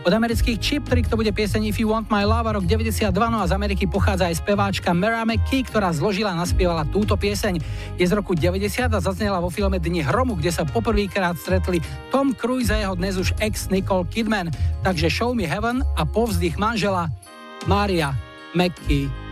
Od 0.04 0.12
amerických 0.12 0.60
Chip 0.60 0.84
Trick 0.84 1.08
to 1.08 1.16
bude 1.16 1.32
pieseň 1.32 1.72
If 1.72 1.80
You 1.80 1.95
Want 1.95 2.12
My 2.12 2.28
Love 2.28 2.60
rok 2.60 2.68
92. 2.68 3.08
No 3.08 3.39
a 3.39 3.47
z 3.47 3.56
Ameriky 3.56 3.88
pochádza 3.88 4.28
aj 4.28 4.36
speváčka 4.36 4.91
Mara 4.91 5.24
McKee, 5.24 5.64
ktorá 5.64 5.95
zložila 5.95 6.36
a 6.36 6.41
naspievala 6.43 6.84
túto 6.91 7.16
pieseň. 7.16 7.64
Je 7.95 8.04
z 8.04 8.12
roku 8.12 8.36
90 8.36 8.68
a 8.84 8.99
zaznela 8.99 9.39
vo 9.39 9.47
filme 9.47 9.80
Dni 9.80 10.04
hromu, 10.04 10.36
kde 10.36 10.51
sa 10.51 10.68
poprvýkrát 10.68 11.39
stretli 11.39 11.80
Tom 12.12 12.36
Cruise 12.36 12.68
a 12.68 12.84
jeho 12.84 12.99
dnes 12.99 13.16
už 13.16 13.32
ex 13.39 13.72
Nicole 13.72 14.04
Kidman. 14.12 14.51
Takže 14.84 15.08
Show 15.08 15.32
Me 15.32 15.47
Heaven 15.47 15.80
a 15.95 16.04
povzdych 16.04 16.60
manžela 16.60 17.08
Mária 17.64 18.12
McKee. 18.51 19.22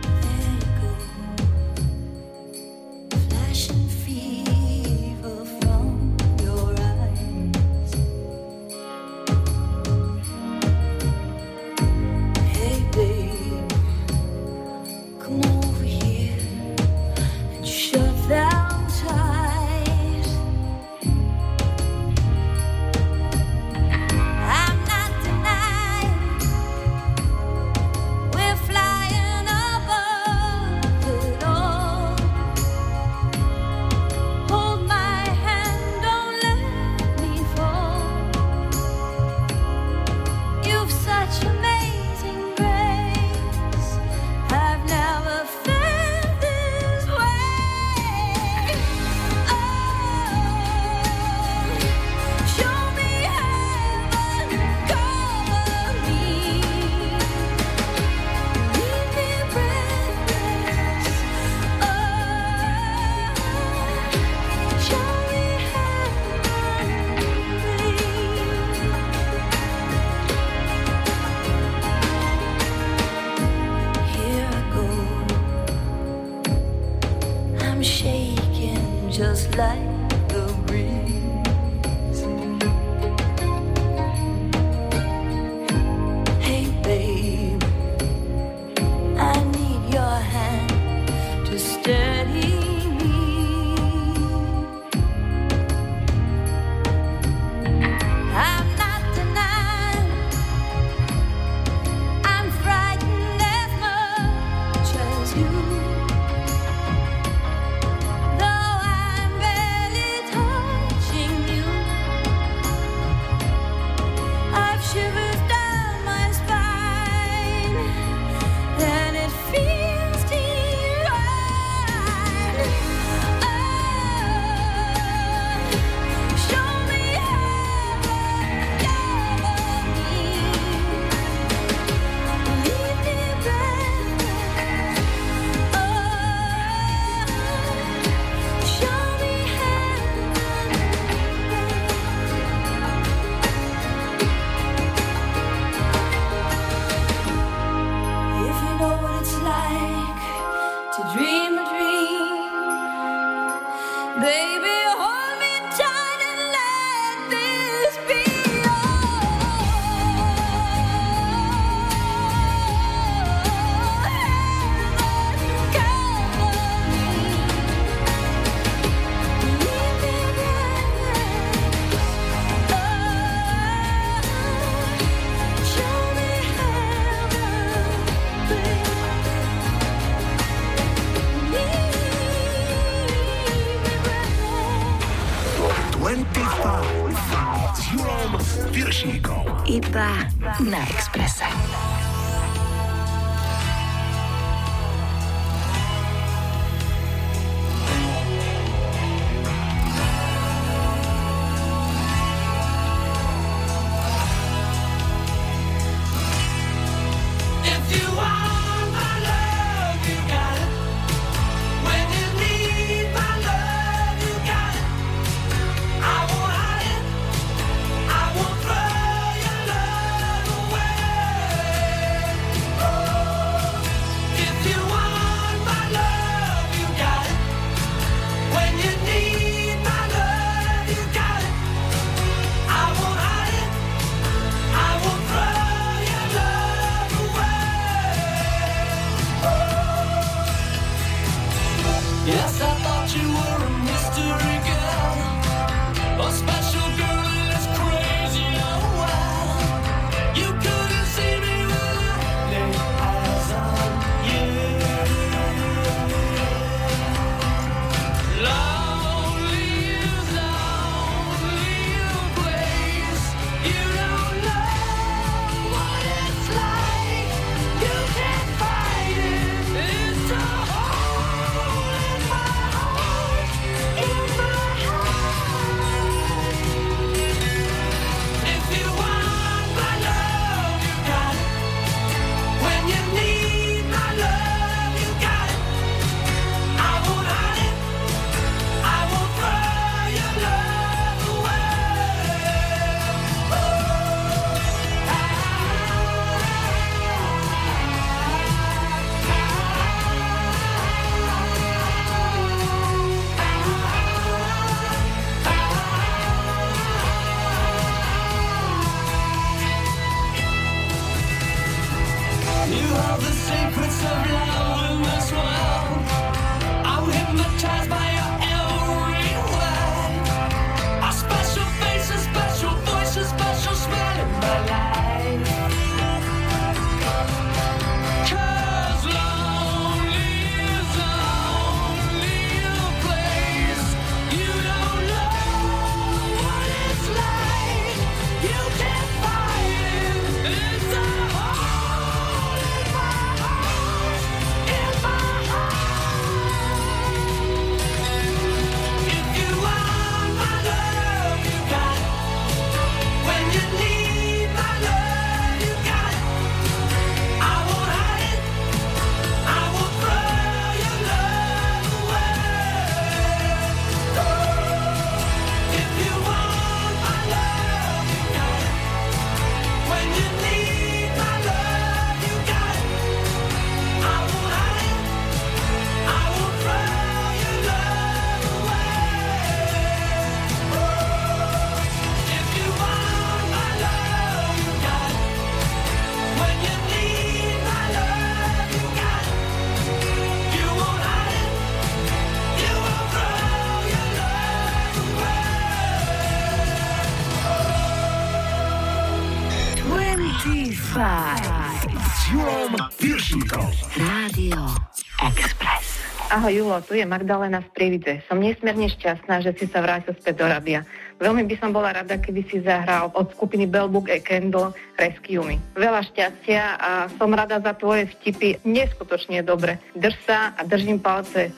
Ahoj 406.42 406.58
Julo, 406.58 406.82
tu 406.82 406.98
je 406.98 407.06
Magdalena 407.06 407.62
z 407.62 407.70
Prievidze. 407.70 408.18
Som 408.26 408.42
nesmierne 408.42 408.90
šťastná, 408.90 409.46
že 409.46 409.54
si 409.54 409.70
sa 409.70 409.78
vrátil 409.78 410.10
späť 410.18 410.42
do 410.42 410.50
Rabia. 410.50 410.82
Veľmi 411.22 411.46
by 411.46 411.54
som 411.54 411.70
bola 411.70 411.94
rada, 411.94 412.18
keby 412.18 412.42
si 412.50 412.58
zahral 412.66 413.14
od 413.14 413.30
skupiny 413.30 413.70
Bellbook 413.70 414.10
e 414.10 414.18
Candle 414.18 414.74
Rescue 414.98 415.38
Me. 415.46 415.62
Veľa 415.78 416.02
šťastia 416.02 416.82
a 416.82 417.06
som 417.14 417.30
rada 417.30 417.62
za 417.62 417.78
tvoje 417.78 418.10
vtipy. 418.10 418.58
Neskutočne 418.66 419.46
dobre. 419.46 419.78
Drž 419.94 420.18
sa 420.26 420.50
a 420.58 420.66
držím 420.66 420.98
palce. 420.98 421.54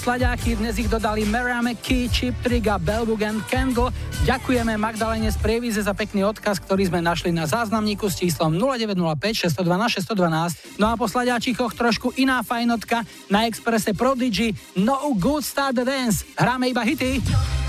sladáky, 0.00 0.56
dnes 0.56 0.80
ich 0.80 0.88
dodali 0.88 1.28
Mara 1.28 1.60
McKee, 1.60 2.08
Chip 2.08 2.32
Trick 2.40 2.64
a 2.72 2.80
Belbug 2.80 3.20
and 3.20 3.44
Kendall. 3.44 3.92
Ďakujeme 4.24 4.80
Magdalene 4.80 5.28
z 5.28 5.36
Prievize 5.36 5.84
za 5.84 5.92
pekný 5.92 6.24
odkaz, 6.24 6.56
ktorý 6.56 6.88
sme 6.88 7.04
našli 7.04 7.28
na 7.36 7.44
záznamníku 7.44 8.08
s 8.08 8.16
číslom 8.16 8.56
0905 8.56 9.52
612 9.52 10.00
612. 10.00 10.80
No 10.80 10.88
a 10.88 10.96
po 10.96 11.04
sladáčikoch 11.04 11.76
trošku 11.76 12.16
iná 12.16 12.40
fajnotka 12.40 13.04
na 13.28 13.44
Expresse 13.44 13.92
Prodigy 13.92 14.56
No 14.80 15.12
Good 15.12 15.44
Start 15.44 15.76
the 15.76 15.84
Dance. 15.84 16.24
Hráme 16.32 16.72
iba 16.72 16.80
hity. 16.80 17.59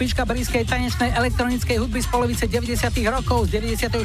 Špička 0.00 0.24
brískej 0.24 0.64
tanečnej 0.64 1.12
elektronickej 1.12 1.76
hudby 1.76 2.00
z 2.00 2.08
polovice 2.08 2.48
90. 2.48 2.72
rokov. 3.12 3.52
Z 3.52 3.60
94. 3.60 4.00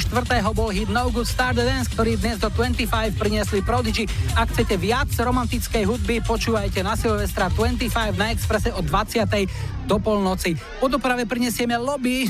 bol 0.52 0.68
hit 0.68 0.92
No 0.92 1.08
Good 1.08 1.24
Star 1.24 1.56
the 1.56 1.64
Dance, 1.64 1.88
ktorý 1.88 2.20
dnes 2.20 2.36
do 2.36 2.52
25 2.52 3.16
priniesli 3.16 3.64
Prodigy. 3.64 4.04
Ak 4.36 4.52
chcete 4.52 4.76
viac 4.76 5.08
romantickej 5.16 5.88
hudby, 5.88 6.20
počúvajte 6.20 6.84
na 6.84 7.00
Silvestra 7.00 7.48
25 7.48 8.12
na 8.20 8.36
Exprese 8.36 8.76
od 8.76 8.84
20. 8.84 9.88
do 9.88 9.96
polnoci. 10.04 10.60
Po 10.84 10.92
doprave 10.92 11.24
prinesieme 11.24 11.80
lobby. 11.80 12.28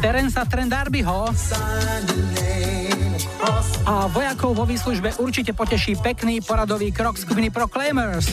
Terensa 0.00 0.48
Trendarbyho 0.48 1.28
a 3.84 4.08
vojakov 4.08 4.56
vo 4.56 4.64
výslužbe 4.64 5.12
určite 5.20 5.52
poteší 5.52 6.00
pekný 6.00 6.40
poradový 6.40 6.88
krok 6.88 7.20
skupiny 7.20 7.52
Proclaimers. 7.52 8.32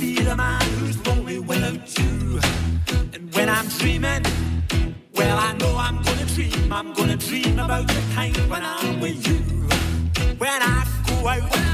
Be 0.00 0.16
the 0.16 0.36
man 0.36 0.60
who's 0.78 0.98
lonely 1.06 1.38
without 1.38 1.98
you. 1.98 2.38
And 3.14 3.34
when 3.34 3.48
I'm 3.48 3.66
dreaming, 3.68 4.22
well, 5.14 5.38
I 5.38 5.54
know 5.54 5.74
I'm 5.76 6.02
gonna 6.02 6.26
dream, 6.26 6.70
I'm 6.70 6.92
gonna 6.92 7.16
dream 7.16 7.58
about 7.58 7.88
the 7.88 8.02
time 8.14 8.34
when 8.50 8.62
I'm 8.62 9.00
with 9.00 9.26
you. 9.26 9.38
When 10.36 10.62
I 10.62 10.86
go 11.08 11.28
out, 11.28 11.65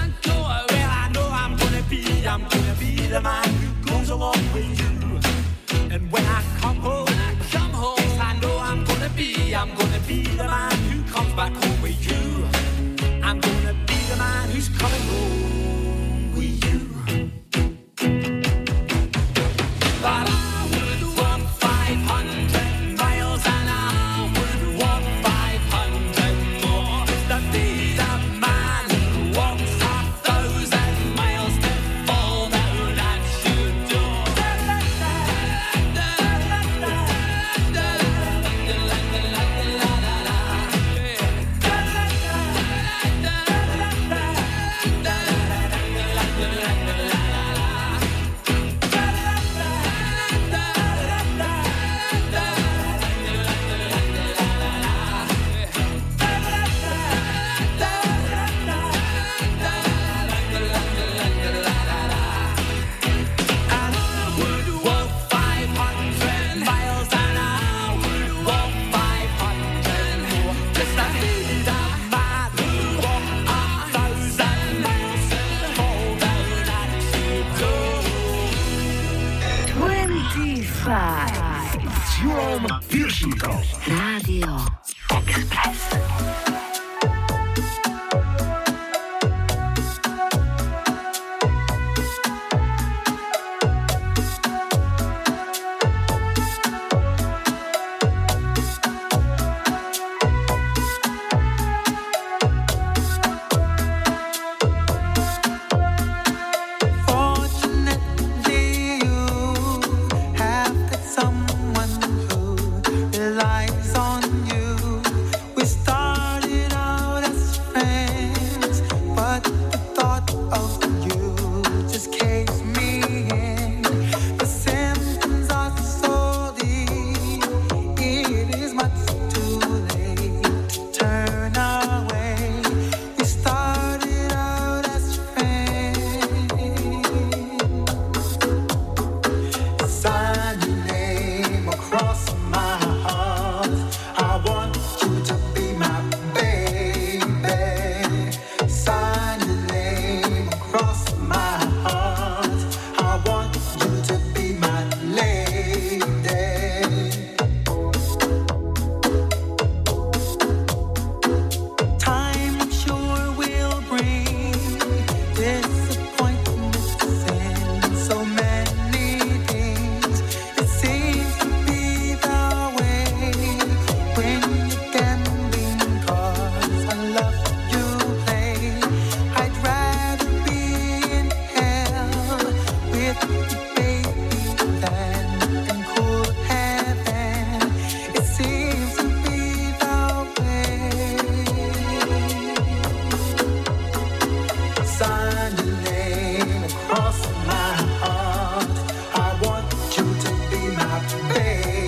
say 201.43 201.81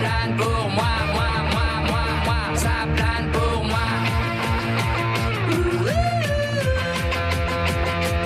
plane 0.00 0.34
pour 0.36 0.68
moi, 0.76 0.92
moi, 1.14 1.30
moi, 1.52 1.68
moi, 1.88 2.04
moi, 2.26 2.40
ça 2.54 2.76
plane 2.96 3.28
pour 3.32 3.64
moi. 3.64 3.88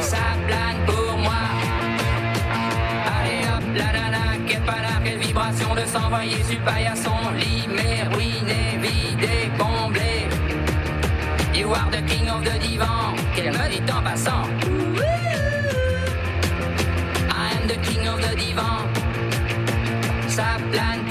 Ça 0.01 0.25
plane 0.47 0.81
pour 0.87 1.19
moi. 1.27 1.43
Allez 3.15 3.43
hop, 3.53 3.65
la 3.81 3.89
nana, 3.97 4.25
quelle 4.47 4.63
panard, 4.63 5.01
quelle 5.05 5.19
vibration 5.19 5.75
de 5.75 5.85
s'envoyer 5.93 6.43
sur 6.49 6.61
paillasson, 6.61 7.19
limé, 7.43 7.91
ruiné, 8.13 8.79
vidé, 8.85 9.51
comblé. 9.59 10.29
You 11.55 11.73
are 11.73 11.91
the 11.91 12.03
king 12.11 12.29
of 12.29 12.43
the 12.45 12.59
divan, 12.61 13.15
qu'elle 13.35 13.53
me 13.53 13.69
dit 13.69 13.93
en 13.93 14.03
passant. 14.03 14.47
I 17.31 17.47
am 17.57 17.67
the 17.67 17.79
king 17.87 18.07
of 18.07 18.21
the 18.21 18.35
divan. 18.37 18.79
Ça 20.29 20.57
plane 20.73 21.03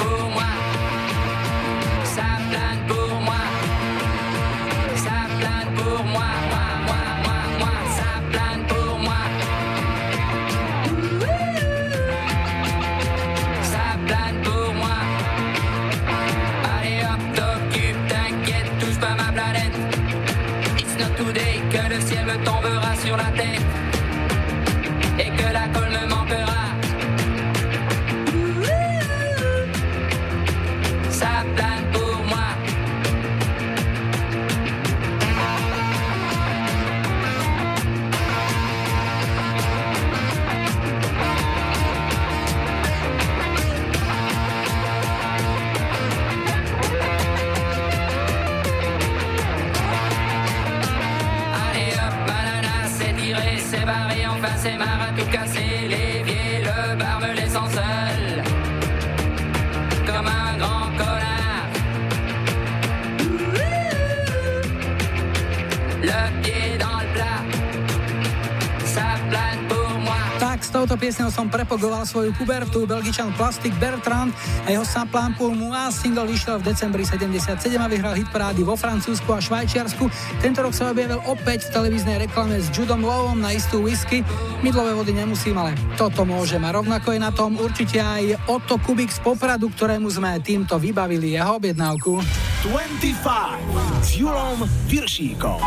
yo 23.13 23.17
la 23.17 23.31
tengo. 23.33 23.62
Touto 70.83 70.99
piesňou 70.99 71.31
som 71.31 71.47
prepogoval 71.47 72.03
svoju 72.03 72.35
pubertu. 72.35 72.83
Belgičan 72.83 73.31
Plastic 73.39 73.71
Bertrand 73.79 74.35
a 74.67 74.75
jeho 74.75 74.83
pour 75.39 75.55
moi 75.55 75.87
single 75.95 76.27
vyšiel 76.27 76.59
v 76.59 76.75
decembri 76.75 77.07
77 77.07 77.55
a 77.79 77.87
vyhral 77.87 78.19
hit 78.19 78.27
parády 78.27 78.67
vo 78.67 78.75
Francúzsku 78.75 79.31
a 79.31 79.39
Švajčiarsku. 79.39 80.11
Tento 80.43 80.59
rok 80.59 80.75
sa 80.75 80.91
objavil 80.91 81.23
opäť 81.23 81.71
v 81.71 81.79
televíznej 81.79 82.27
reklame 82.27 82.59
s 82.59 82.67
Judom 82.67 82.99
Lowom 82.99 83.39
na 83.39 83.55
istú 83.55 83.79
whisky. 83.79 84.27
Mydlové 84.59 84.91
vody 84.91 85.15
nemusím, 85.15 85.55
ale 85.55 85.71
toto 85.95 86.27
môžem. 86.27 86.59
A 86.67 86.75
rovnako 86.75 87.15
je 87.15 87.19
na 87.23 87.31
tom 87.31 87.55
určite 87.55 88.03
aj 88.03 88.51
Otto 88.51 88.75
Kubik 88.83 89.15
z 89.15 89.23
Popradu, 89.23 89.71
ktorému 89.71 90.11
sme 90.11 90.43
týmto 90.43 90.75
vybavili 90.75 91.39
jeho 91.39 91.63
objednávku. 91.63 92.19
25 92.67 94.03
s 94.03 94.19
Julom 94.19 94.67
Viršíkom. 94.91 95.63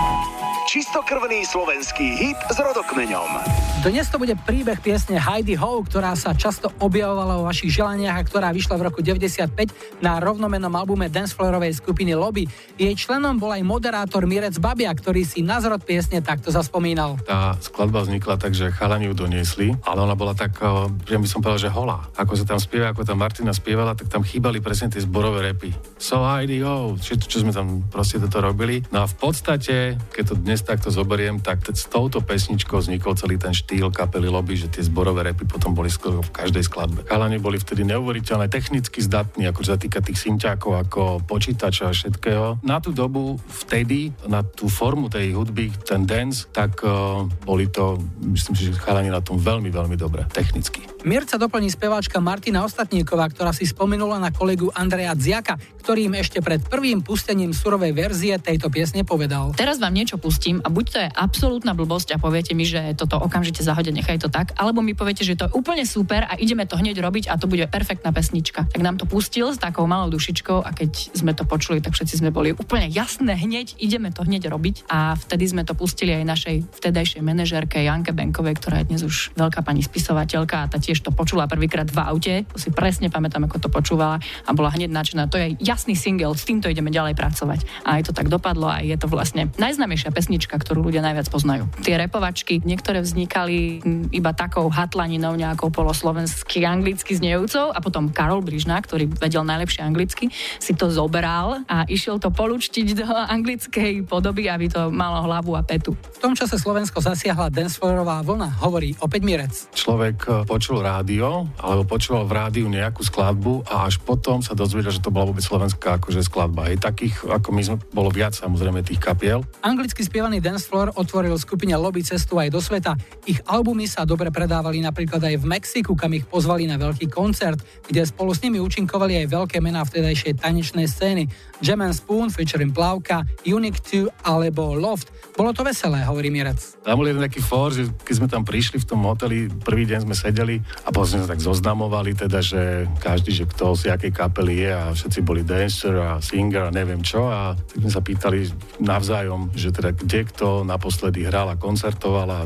Čistokrvný 0.68 1.40
slovenský 1.48 2.04
hit 2.20 2.36
s 2.52 2.60
rodokmeňom. 2.60 3.75
Dnes 3.84 4.08
to 4.08 4.16
bude 4.16 4.32
príbeh 4.48 4.80
piesne 4.80 5.20
Heidi 5.20 5.52
Ho, 5.60 5.84
ktorá 5.84 6.16
sa 6.16 6.32
často 6.32 6.72
objavovala 6.80 7.36
vo 7.36 7.44
vašich 7.44 7.76
želaniach 7.76 8.16
a 8.16 8.24
ktorá 8.24 8.48
vyšla 8.48 8.80
v 8.80 8.82
roku 8.88 9.04
95 9.04 10.00
na 10.00 10.16
rovnomenom 10.16 10.72
albume 10.72 11.12
dancefloorovej 11.12 11.76
skupiny 11.84 12.16
Lobby. 12.16 12.48
Jej 12.80 12.96
členom 12.96 13.36
bol 13.36 13.52
aj 13.52 13.60
moderátor 13.68 14.24
Mirec 14.24 14.56
Babia, 14.56 14.88
ktorý 14.96 15.28
si 15.28 15.44
na 15.44 15.60
zrod 15.60 15.84
piesne 15.84 16.24
takto 16.24 16.48
zaspomínal. 16.48 17.20
Tá 17.28 17.52
skladba 17.60 18.08
vznikla 18.08 18.40
tak, 18.40 18.56
že 18.56 18.72
chalani 18.72 19.12
ju 19.12 19.14
doniesli, 19.14 19.76
ale 19.84 20.08
ona 20.08 20.16
bola 20.16 20.32
tak, 20.32 20.56
eh, 20.56 20.88
že 21.04 21.20
by 21.20 21.28
som 21.28 21.44
povedal, 21.44 21.68
že 21.68 21.70
holá. 21.70 22.08
Ako 22.16 22.32
sa 22.32 22.48
tam 22.48 22.56
spieva, 22.56 22.96
ako 22.96 23.04
tam 23.04 23.20
Martina 23.20 23.52
spievala, 23.52 23.92
tak 23.92 24.08
tam 24.08 24.24
chýbali 24.24 24.64
presne 24.64 24.88
tie 24.88 25.04
zborové 25.04 25.52
repy. 25.52 25.76
So 26.00 26.24
Heidi 26.24 26.64
Ho, 26.64 26.96
všetko, 26.96 27.28
čo 27.28 27.44
sme 27.44 27.52
tam 27.52 27.84
proste 27.92 28.16
toto 28.24 28.40
robili. 28.40 28.80
No 28.88 29.04
a 29.04 29.06
v 29.06 29.20
podstate, 29.20 30.00
keď 30.16 30.24
to 30.32 30.34
dnes 30.40 30.64
takto 30.64 30.88
zoberiem, 30.88 31.44
tak 31.44 31.60
s 31.68 31.84
touto 31.92 32.24
pesničkou 32.24 32.80
vznikol 32.80 33.12
celý 33.12 33.36
ten 33.36 33.52
štýl 33.52 33.75
kapely 33.92 34.28
Lobby, 34.28 34.56
že 34.56 34.68
tie 34.72 34.82
zborové 34.84 35.32
repy 35.32 35.44
potom 35.44 35.72
boli 35.72 35.92
skoro 35.92 36.24
v 36.24 36.30
každej 36.32 36.64
skladbe. 36.66 37.04
Chalani 37.06 37.38
boli 37.38 37.60
vtedy 37.60 37.84
neuveriteľne 37.84 38.48
technicky 38.50 38.98
zdatní, 39.04 39.48
ako 39.48 39.62
sa 39.62 39.76
týka 39.76 40.00
tých 40.02 40.20
synťákov, 40.20 40.72
ako 40.88 41.02
počítača 41.24 41.88
a 41.88 41.96
všetkého. 41.96 42.60
Na 42.64 42.80
tú 42.80 42.90
dobu 42.92 43.36
vtedy, 43.64 44.12
na 44.26 44.42
tú 44.42 44.66
formu 44.66 45.12
tej 45.12 45.36
hudby, 45.36 45.70
ten 45.84 46.08
dance, 46.08 46.48
tak 46.50 46.80
uh, 46.82 47.24
boli 47.44 47.68
to, 47.70 48.00
myslím 48.24 48.54
si, 48.56 48.62
že 48.68 48.80
chalani 48.80 49.12
na 49.12 49.20
tom 49.20 49.38
veľmi, 49.40 49.68
veľmi 49.68 49.96
dobre, 49.98 50.26
technicky. 50.32 50.82
Mirca 51.06 51.38
doplní 51.38 51.70
speváčka 51.70 52.18
Martina 52.18 52.66
Ostatníková, 52.66 53.30
ktorá 53.30 53.54
si 53.54 53.62
spomenula 53.62 54.18
na 54.18 54.34
kolegu 54.34 54.74
Andreja 54.74 55.14
Dziaka, 55.14 55.54
ktorý 55.86 56.10
im 56.10 56.18
ešte 56.18 56.42
pred 56.42 56.58
prvým 56.58 56.98
pustením 56.98 57.54
surovej 57.54 57.94
verzie 57.94 58.34
tejto 58.42 58.66
piesne 58.74 59.06
povedal. 59.06 59.54
Teraz 59.54 59.78
vám 59.78 59.94
niečo 59.94 60.18
pustím 60.18 60.58
a 60.66 60.68
buď 60.68 60.84
to 60.90 60.98
je 60.98 61.08
absolútna 61.14 61.78
blbosť 61.78 62.18
a 62.18 62.18
poviete 62.18 62.58
mi, 62.58 62.66
že 62.66 62.98
toto 62.98 63.22
okamžite 63.22 63.55
zahodia, 63.62 63.94
nechaj 63.94 64.20
to 64.20 64.28
tak, 64.32 64.56
alebo 64.58 64.82
mi 64.82 64.96
poviete, 64.96 65.22
že 65.22 65.38
to 65.38 65.48
je 65.48 65.54
úplne 65.56 65.84
super 65.86 66.26
a 66.26 66.34
ideme 66.40 66.64
to 66.66 66.76
hneď 66.76 66.98
robiť 67.00 67.30
a 67.30 67.38
to 67.38 67.46
bude 67.46 67.64
perfektná 67.70 68.10
pesnička. 68.10 68.66
Tak 68.68 68.82
nám 68.82 68.96
to 68.96 69.04
pustil 69.06 69.52
s 69.52 69.60
takou 69.60 69.84
malou 69.84 70.10
dušičkou 70.12 70.64
a 70.64 70.70
keď 70.72 71.16
sme 71.16 71.32
to 71.36 71.46
počuli, 71.46 71.78
tak 71.78 71.94
všetci 71.94 72.24
sme 72.24 72.30
boli 72.34 72.52
úplne 72.56 72.90
jasné 72.90 73.38
hneď, 73.38 73.78
ideme 73.78 74.10
to 74.10 74.26
hneď 74.26 74.50
robiť 74.50 74.88
a 74.90 75.14
vtedy 75.14 75.44
sme 75.46 75.62
to 75.62 75.76
pustili 75.78 76.16
aj 76.16 76.24
našej 76.26 76.56
vtedajšej 76.82 77.22
manažérke 77.22 77.78
Janke 77.84 78.10
Benkovej, 78.10 78.58
ktorá 78.58 78.82
je 78.82 78.90
dnes 78.90 79.02
už 79.06 79.36
veľká 79.38 79.62
pani 79.62 79.86
spisovateľka 79.86 80.66
a 80.66 80.70
tá 80.72 80.82
tiež 80.82 81.04
to 81.06 81.14
počula 81.14 81.46
prvýkrát 81.46 81.86
v 81.86 81.98
aute, 82.02 82.34
to 82.50 82.58
si 82.58 82.74
presne 82.74 83.06
pamätám, 83.12 83.46
ako 83.46 83.62
to 83.62 83.68
počúvala 83.70 84.18
a 84.18 84.50
bola 84.56 84.74
hneď 84.74 84.90
nadšená. 84.90 85.30
To 85.30 85.38
je 85.38 85.54
jasný 85.62 85.94
single, 85.94 86.34
s 86.34 86.42
týmto 86.42 86.66
ideme 86.66 86.90
ďalej 86.90 87.14
pracovať. 87.14 87.86
A 87.86 88.02
aj 88.02 88.10
to 88.10 88.12
tak 88.16 88.26
dopadlo 88.26 88.66
a 88.66 88.82
je 88.82 88.96
to 88.98 89.06
vlastne 89.06 89.52
najznámejšia 89.54 90.10
pesnička, 90.10 90.58
ktorú 90.58 90.82
ľudia 90.82 91.04
najviac 91.04 91.30
poznajú. 91.30 91.70
Tie 91.86 91.94
repovačky, 91.94 92.58
niektoré 92.66 92.98
vznikali 92.98 93.45
mm, 93.80 94.10
iba 94.10 94.34
takou 94.34 94.66
hatlaninou 94.66 95.38
nejakou 95.38 95.70
poloslovensky 95.70 96.66
anglicky 96.66 97.14
znejúcou 97.14 97.70
a 97.70 97.78
potom 97.78 98.10
Karol 98.10 98.42
Brižna, 98.42 98.80
ktorý 98.82 99.06
vedel 99.06 99.46
najlepšie 99.46 99.84
anglicky, 99.84 100.32
si 100.58 100.72
to 100.74 100.90
zobral 100.90 101.62
a 101.70 101.86
išiel 101.86 102.18
to 102.18 102.32
polučtiť 102.32 102.86
do 102.98 103.06
anglickej 103.06 104.04
podoby, 104.08 104.50
aby 104.50 104.66
to 104.70 104.88
malo 104.90 105.22
hlavu 105.26 105.54
a 105.54 105.62
petu. 105.62 105.92
V 105.92 106.18
tom 106.18 106.32
čase 106.32 106.58
Slovensko 106.58 106.98
zasiahla 107.02 107.52
dancefloorová 107.52 108.24
vlna, 108.26 108.58
hovorí 108.62 108.96
opäť 109.02 109.20
Mirec. 109.22 109.54
Človek 109.76 110.16
eh, 110.26 110.32
počul 110.48 110.82
rádio, 110.82 111.46
alebo 111.60 111.84
počúval 111.86 112.24
v 112.26 112.32
rádiu 112.32 112.66
nejakú 112.66 113.04
skladbu 113.04 113.66
a 113.68 113.86
až 113.86 114.00
potom 114.02 114.40
sa 114.40 114.56
dozvedel, 114.56 114.90
že 114.94 115.02
to 115.02 115.12
bola 115.12 115.30
vôbec 115.30 115.44
slovenská 115.44 116.00
akože 116.00 116.24
skladba. 116.24 116.72
Aj 116.72 116.76
takých, 116.78 117.26
ako 117.26 117.48
my 117.52 117.62
sme, 117.62 117.76
bolo 117.92 118.10
viac 118.10 118.32
samozrejme 118.32 118.82
tých 118.82 118.98
kapiel. 119.02 119.44
Anglicky 119.60 120.02
spievaný 120.02 120.40
dancefloor 120.40 120.96
otvoril 120.96 121.36
skupine 121.36 121.74
Lobby 121.76 122.06
cestu 122.06 122.40
aj 122.40 122.48
do 122.50 122.60
sveta. 122.62 122.96
Ich 123.28 123.35
albumy 123.44 123.84
sa 123.84 124.08
dobre 124.08 124.32
predávali 124.32 124.80
napríklad 124.80 125.20
aj 125.20 125.36
v 125.42 125.44
Mexiku, 125.44 125.92
kam 125.92 126.16
ich 126.16 126.24
pozvali 126.24 126.64
na 126.64 126.80
veľký 126.80 127.12
koncert, 127.12 127.60
kde 127.84 128.06
spolu 128.08 128.32
s 128.32 128.40
nimi 128.40 128.62
účinkovali 128.62 129.20
aj 129.20 129.26
veľké 129.28 129.58
mená 129.60 129.84
vtedajšej 129.84 130.40
tanečnej 130.40 130.88
scény. 130.88 131.28
Jam 131.60 131.84
and 131.84 131.96
Spoon 131.96 132.32
featuring 132.32 132.72
Plavka, 132.72 133.24
Unique 133.44 133.80
2 133.84 134.28
alebo 134.28 134.76
Loft. 134.76 135.12
Bolo 135.36 135.52
to 135.52 135.60
veselé, 135.60 136.00
hovorí 136.08 136.32
Mirec. 136.32 136.80
Tam 136.80 136.96
bol 136.96 137.08
jeden 137.08 137.20
taký 137.20 137.44
for, 137.44 137.68
že 137.74 137.88
keď 138.04 138.14
sme 138.16 138.28
tam 138.30 138.42
prišli 138.46 138.80
v 138.80 138.86
tom 138.88 139.04
hoteli, 139.04 139.50
prvý 139.50 139.84
deň 139.84 140.08
sme 140.08 140.14
sedeli 140.16 140.56
a 140.84 140.88
potom 140.88 141.18
sme 141.18 141.20
sa 141.26 141.32
tak 141.34 141.44
zoznamovali, 141.44 142.16
teda, 142.16 142.40
že 142.40 142.88
každý, 143.02 143.34
že 143.34 143.44
kto 143.44 143.76
z 143.76 143.92
akej 143.92 144.12
kapely 144.14 144.64
je 144.64 144.70
a 144.72 144.84
všetci 144.94 145.20
boli 145.20 145.42
dancer 145.44 145.92
a 145.98 146.22
singer 146.22 146.68
a 146.68 146.74
neviem 146.74 147.02
čo 147.02 147.28
a 147.28 147.58
tak 147.58 147.78
sme 147.82 147.90
sa 147.90 148.00
pýtali 148.00 148.38
navzájom, 148.80 149.52
že 149.52 149.74
teda 149.74 149.92
kde 149.92 150.20
kto 150.30 150.62
naposledy 150.62 151.26
hral 151.26 151.50
a 151.50 151.60
koncertoval 151.60 152.28
a 152.30 152.40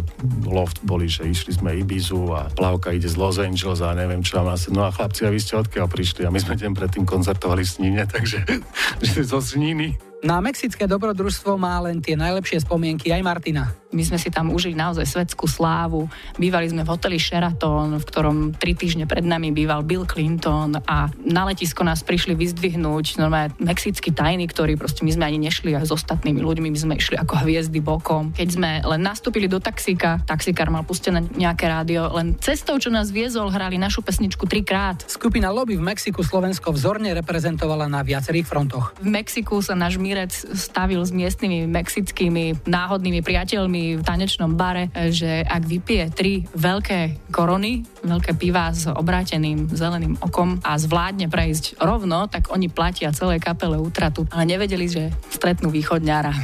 loft 0.49 0.80
boli, 0.82 1.07
že 1.09 1.28
išli 1.28 1.57
sme 1.57 1.77
Ibizu 1.81 2.20
a 2.32 2.48
Plavka 2.52 2.93
ide 2.93 3.09
z 3.09 3.16
Los 3.16 3.36
Angeles 3.40 3.81
a 3.85 3.93
neviem 3.93 4.24
čo 4.24 4.40
a 4.40 4.57
no 4.73 4.81
a 4.85 4.90
chlapci, 4.90 5.28
a 5.28 5.31
vy 5.31 5.40
ste 5.40 5.57
odkiaľ 5.57 5.86
prišli 5.89 6.24
a 6.24 6.32
my 6.32 6.40
sme 6.40 6.57
deň 6.57 6.73
predtým 6.73 7.05
koncertovali 7.05 7.62
v 7.65 7.70
Snine, 7.70 8.02
takže 8.15 8.44
že 9.07 9.20
zo 9.24 9.40
Sniny. 9.40 10.10
Na 10.21 10.37
mexické 10.45 10.85
dobrodružstvo 10.85 11.57
má 11.57 11.81
len 11.81 12.05
tie 12.05 12.13
najlepšie 12.13 12.61
spomienky 12.69 13.09
aj 13.09 13.25
Martina. 13.25 13.73
My 13.91 14.07
sme 14.07 14.21
si 14.21 14.31
tam 14.31 14.55
užili 14.55 14.77
naozaj 14.77 15.03
svetskú 15.03 15.51
slávu. 15.51 16.07
Bývali 16.39 16.71
sme 16.71 16.87
v 16.87 16.93
hoteli 16.95 17.19
Sheraton, 17.19 17.99
v 17.99 18.05
ktorom 18.07 18.37
tri 18.55 18.77
týždne 18.77 19.09
pred 19.09 19.27
nami 19.27 19.51
býval 19.51 19.83
Bill 19.83 20.07
Clinton 20.07 20.79
a 20.87 21.11
na 21.27 21.43
letisko 21.49 21.83
nás 21.83 22.07
prišli 22.07 22.39
vyzdvihnúť 22.39 23.19
normálne 23.19 23.51
mexickí 23.59 24.15
tajní, 24.15 24.47
ktorí 24.47 24.79
proste 24.79 25.03
my 25.03 25.11
sme 25.11 25.25
ani 25.27 25.43
nešli 25.43 25.75
aj 25.75 25.91
s 25.91 25.93
ostatnými 25.97 26.39
ľuďmi, 26.39 26.69
my 26.71 26.79
sme 26.79 26.95
išli 27.01 27.19
ako 27.19 27.43
hviezdy 27.43 27.83
bokom. 27.83 28.31
Keď 28.37 28.49
sme 28.49 28.71
len 28.85 29.01
nastúpili 29.03 29.51
do 29.51 29.59
taxíka, 29.59 30.23
taxikár 30.23 30.71
mal 30.71 30.87
pustené 30.87 31.27
nejaké 31.35 31.67
rádio, 31.67 32.13
len 32.15 32.39
cestou, 32.39 32.79
čo 32.79 32.95
nás 32.95 33.11
viezol, 33.11 33.51
hrali 33.51 33.75
našu 33.75 34.07
pesničku 34.07 34.47
trikrát. 34.47 35.03
Skupina 35.11 35.51
Lobby 35.51 35.75
v 35.75 35.83
Mexiku 35.83 36.23
Slovensko 36.23 36.71
vzorne 36.71 37.11
reprezentovala 37.17 37.91
na 37.91 38.07
viacerých 38.07 38.47
frontoch. 38.47 38.95
V 39.03 39.11
Mexiku 39.11 39.59
sa 39.59 39.75
náš 39.75 39.99
Mirec 40.11 40.35
stavil 40.59 40.99
s 41.07 41.15
miestnymi 41.15 41.70
mexickými 41.70 42.66
náhodnými 42.66 43.23
priateľmi 43.23 43.82
v 43.95 44.03
tanečnom 44.03 44.59
bare, 44.59 44.91
že 45.15 45.47
ak 45.47 45.62
vypije 45.62 46.05
tri 46.11 46.43
veľké 46.51 47.31
korony, 47.31 47.87
veľké 48.03 48.35
piva 48.35 48.74
s 48.74 48.91
obráteným 48.91 49.70
zeleným 49.70 50.19
okom 50.19 50.59
a 50.66 50.74
zvládne 50.74 51.31
prejsť 51.31 51.78
rovno, 51.78 52.27
tak 52.27 52.51
oni 52.51 52.66
platia 52.66 53.15
celé 53.15 53.39
kapele 53.39 53.78
útratu. 53.78 54.27
Ale 54.35 54.51
nevedeli, 54.51 54.91
že 54.91 55.15
stretnú 55.31 55.70
východňára. 55.70 56.35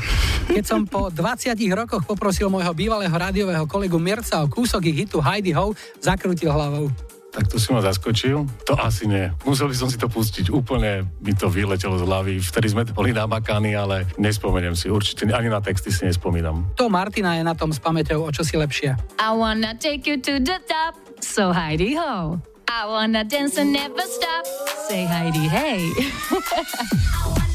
Keď 0.47 0.63
som 0.63 0.87
po 0.87 1.11
20 1.11 1.59
rokoch 1.75 2.07
poprosil 2.07 2.47
môjho 2.47 2.71
bývalého 2.71 3.11
rádiového 3.11 3.67
kolegu 3.67 3.99
Mirca 3.99 4.47
o 4.47 4.47
kúsok 4.47 4.95
ich 4.95 5.11
hitu 5.11 5.19
Heidi 5.19 5.51
Ho, 5.59 5.75
zakrútil 5.99 6.55
hlavou. 6.55 6.87
Tak 7.37 7.53
to 7.53 7.61
si 7.61 7.69
ma 7.69 7.85
zaskočil? 7.85 8.49
To 8.65 8.73
asi 8.81 9.05
nie. 9.05 9.29
Musel 9.45 9.69
by 9.69 9.77
som 9.77 9.93
si 9.93 10.01
to 10.01 10.09
pustiť. 10.09 10.49
Úplne 10.49 11.05
mi 11.21 11.37
to 11.37 11.53
vyletelo 11.53 12.01
z 12.01 12.09
hlavy. 12.09 12.41
Vtedy 12.41 12.73
sme 12.73 12.89
boli 12.89 13.13
namakaní, 13.13 13.77
ale 13.77 14.09
nespomeniem 14.17 14.73
si. 14.73 14.89
Určite 14.89 15.29
ani 15.29 15.53
na 15.53 15.61
texty 15.61 15.93
si 15.93 16.09
nespomínam. 16.09 16.65
To 16.81 16.89
Martina 16.89 17.37
je 17.37 17.45
na 17.45 17.53
tom 17.53 17.77
s 17.77 17.79
pamäťou 17.79 18.25
o 18.25 18.33
čosi 18.33 18.57
lepšie. 18.57 18.97
I 19.21 19.29
wanna 19.37 19.77
take 19.77 20.09
you 20.09 20.17
to 20.17 20.41
the 20.41 20.57
top, 20.65 20.97
so 21.21 21.53
Heidi 21.53 21.93
ho. 21.93 22.41
I 22.73 22.89
wanna 22.89 23.21
dance 23.21 23.61
and 23.61 23.69
never 23.69 24.03
stop, 24.09 24.49
say 24.89 25.05
Heidi 25.05 25.45
hey. 25.45 25.93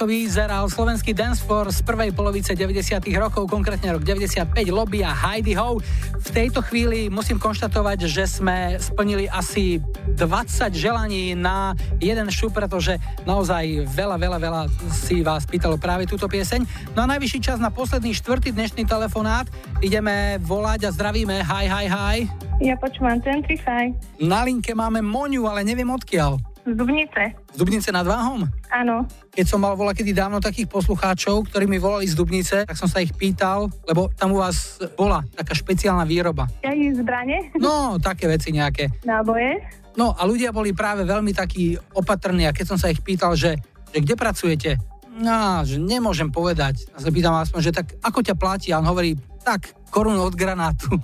Nejako 0.00 0.16
vyzeral 0.16 0.64
slovenský 0.64 1.12
dance 1.12 1.44
floor 1.44 1.68
z 1.68 1.84
prvej 1.84 2.16
polovice 2.16 2.56
90 2.56 3.04
rokov, 3.20 3.44
konkrétne 3.44 3.92
rok 3.92 4.00
95, 4.00 4.48
Lobby 4.72 5.04
a 5.04 5.12
Heidi 5.12 5.52
Ho. 5.52 5.76
V 6.24 6.28
tejto 6.32 6.64
chvíli 6.64 7.12
musím 7.12 7.36
konštatovať, 7.36 8.08
že 8.08 8.24
sme 8.24 8.80
splnili 8.80 9.28
asi 9.28 9.76
20 10.16 10.72
želaní 10.72 11.36
na 11.36 11.76
jeden 12.00 12.32
šup, 12.32 12.56
pretože 12.56 12.96
naozaj 13.28 13.92
veľa, 13.92 14.16
veľa, 14.16 14.38
veľa 14.40 14.62
si 14.88 15.20
vás 15.20 15.44
pýtalo 15.44 15.76
práve 15.76 16.08
túto 16.08 16.24
pieseň. 16.32 16.64
No 16.96 17.04
a 17.04 17.10
najvyšší 17.12 17.44
čas 17.44 17.60
na 17.60 17.68
posledný 17.68 18.16
štvrtý 18.16 18.56
dnešný 18.56 18.88
telefonát. 18.88 19.52
Ideme 19.84 20.40
volať 20.40 20.88
a 20.88 20.96
zdravíme. 20.96 21.44
Hi, 21.44 21.68
hi, 21.68 21.86
hi. 21.92 22.16
Ja 22.64 22.80
počúvam 22.80 23.20
25. 23.20 24.24
Na 24.24 24.48
linke 24.48 24.72
máme 24.72 25.04
Moniu, 25.04 25.44
ale 25.44 25.60
neviem 25.60 25.92
odkiaľ. 25.92 26.49
Z 26.60 26.76
Dubnice. 26.76 27.22
Z 27.52 27.56
Dubnice 27.56 27.88
nad 27.88 28.04
Váhom? 28.04 28.44
Áno. 28.68 29.08
Keď 29.32 29.46
som 29.48 29.64
mal 29.64 29.72
volať 29.74 30.04
kedy 30.04 30.12
dávno 30.12 30.38
takých 30.44 30.68
poslucháčov, 30.68 31.48
ktorí 31.48 31.64
mi 31.64 31.80
volali 31.80 32.04
z 32.04 32.12
Dubnice, 32.12 32.68
tak 32.68 32.76
som 32.76 32.84
sa 32.86 33.00
ich 33.00 33.16
pýtal, 33.16 33.72
lebo 33.88 34.12
tam 34.12 34.36
u 34.36 34.44
vás 34.44 34.76
bola 34.92 35.24
taká 35.32 35.56
špeciálna 35.56 36.04
výroba. 36.04 36.44
Ja 36.60 36.70
zbranie? 36.92 37.48
No, 37.56 37.96
také 37.96 38.28
veci 38.28 38.52
nejaké. 38.52 38.92
Náboje? 39.08 39.56
No 39.96 40.12
a 40.14 40.22
ľudia 40.28 40.52
boli 40.52 40.76
práve 40.76 41.02
veľmi 41.02 41.32
takí 41.34 41.74
opatrní 41.96 42.46
a 42.46 42.54
keď 42.54 42.76
som 42.76 42.78
sa 42.78 42.92
ich 42.92 43.02
pýtal, 43.02 43.34
že, 43.34 43.58
že 43.90 43.98
kde 44.04 44.14
pracujete, 44.14 44.70
no, 45.18 45.64
že 45.66 45.80
nemôžem 45.80 46.30
povedať. 46.30 46.86
A 46.94 47.02
sa 47.02 47.10
pýtam 47.10 47.34
aspoň, 47.34 47.60
že 47.60 47.72
tak 47.74 47.98
ako 48.04 48.20
ťa 48.22 48.36
platí? 48.38 48.68
A 48.70 48.78
on 48.78 48.86
hovorí, 48.86 49.18
tak, 49.42 49.74
korunu 49.90 50.22
od 50.22 50.36
granátu. 50.36 50.94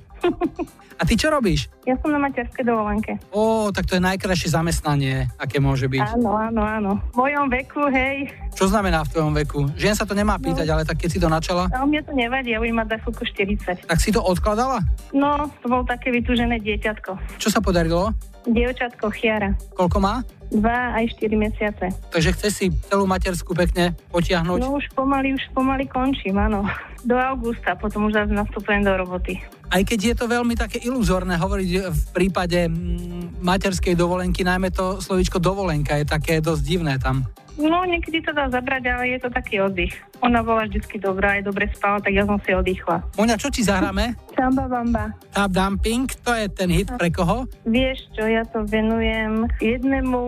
A 0.97 1.05
ty 1.05 1.13
čo 1.13 1.29
robíš? 1.29 1.69
Ja 1.85 1.93
som 2.01 2.09
na 2.09 2.17
materskej 2.17 2.65
dovolenke. 2.65 3.21
Ó, 3.29 3.69
tak 3.69 3.85
to 3.85 4.01
je 4.01 4.03
najkrajšie 4.03 4.49
zamestnanie, 4.49 5.29
aké 5.37 5.61
môže 5.61 5.93
byť. 5.93 6.17
Áno, 6.17 6.33
áno, 6.33 6.63
áno. 6.65 6.91
V 7.13 7.21
mojom 7.21 7.53
veku, 7.53 7.85
hej. 7.93 8.33
Čo 8.57 8.73
znamená 8.73 9.05
v 9.05 9.13
tvojom 9.13 9.33
veku? 9.37 9.61
Žien 9.77 9.93
sa 9.93 10.09
to 10.09 10.17
nemá 10.17 10.41
pýtať, 10.41 10.65
ale 10.73 10.89
tak 10.89 10.97
keď 10.97 11.09
si 11.13 11.21
to 11.21 11.29
načala, 11.29 11.69
No, 11.69 11.85
mne 11.85 12.01
to 12.01 12.17
nevadí, 12.17 12.57
ja 12.57 12.59
budem 12.59 12.81
mať 12.81 12.97
za 12.97 12.99
chvíľku 13.05 13.25
40. 13.29 13.85
tak 13.85 13.99
si 14.01 14.09
to 14.09 14.25
odkladala? 14.25 14.81
No, 15.13 15.53
to 15.61 15.69
bol 15.69 15.85
také 15.85 16.09
vytúžené 16.09 16.65
dieťatko. 16.65 17.37
Čo 17.37 17.49
sa 17.53 17.61
podarilo? 17.61 18.17
Dievčatko 18.49 19.11
Chiara. 19.13 19.53
Koľko 19.77 19.99
má? 20.01 20.25
Dva 20.51 20.95
aj 20.95 21.19
4 21.19 21.35
mesiace. 21.35 21.91
Takže 22.15 22.31
chce 22.39 22.49
si 22.55 22.67
celú 22.87 23.05
materskú 23.05 23.51
pekne 23.53 23.99
potiahnuť. 24.15 24.59
No 24.63 24.79
už 24.79 24.87
pomaly, 24.95 25.35
už 25.35 25.45
pomaly 25.51 25.91
končím, 25.91 26.39
áno. 26.39 26.63
Do 27.03 27.19
augusta, 27.19 27.75
potom 27.75 28.07
už 28.07 28.15
zase 28.15 28.33
nastupujem 28.35 28.83
do 28.87 28.95
roboty. 28.95 29.43
Aj 29.67 29.83
keď 29.83 30.15
je 30.15 30.15
to 30.15 30.27
veľmi 30.31 30.55
také 30.55 30.79
iluzórne 30.83 31.35
hovoriť 31.35 31.71
v 31.91 32.03
prípade 32.15 32.71
mm, 32.71 33.43
materskej 33.43 33.99
dovolenky, 33.99 34.47
najmä 34.47 34.71
to 34.71 35.03
slovičko 35.03 35.43
dovolenka 35.43 35.99
je 35.99 36.07
také 36.07 36.39
dosť 36.39 36.63
divné 36.63 36.95
tam. 37.03 37.27
No, 37.57 37.83
niekedy 37.83 38.21
to 38.21 38.31
dá 38.31 38.47
zabrať, 38.47 38.85
ale 38.87 39.17
je 39.17 39.19
to 39.19 39.29
taký 39.29 39.61
oddych. 39.61 39.97
Ona 40.21 40.41
bola 40.41 40.65
vždycky 40.65 40.97
dobrá, 40.97 41.37
aj 41.37 41.49
dobre 41.49 41.73
spala, 41.73 41.99
tak 41.99 42.13
ja 42.13 42.25
som 42.25 42.37
si 42.41 42.53
oddychla. 42.53 43.01
Moňa, 43.17 43.37
čo 43.37 43.49
ti 43.49 43.65
zahráme? 43.65 44.13
Samba 44.33 44.69
Bamba. 44.69 45.17
Tap 45.33 45.51
Dumping, 45.51 46.05
to 46.21 46.33
je 46.33 46.47
ten 46.49 46.69
hit 46.69 46.93
pre 46.93 47.09
koho? 47.09 47.49
Vieš 47.65 48.13
čo, 48.13 48.25
ja 48.25 48.45
to 48.45 48.61
venujem 48.63 49.49
jednému 49.59 50.21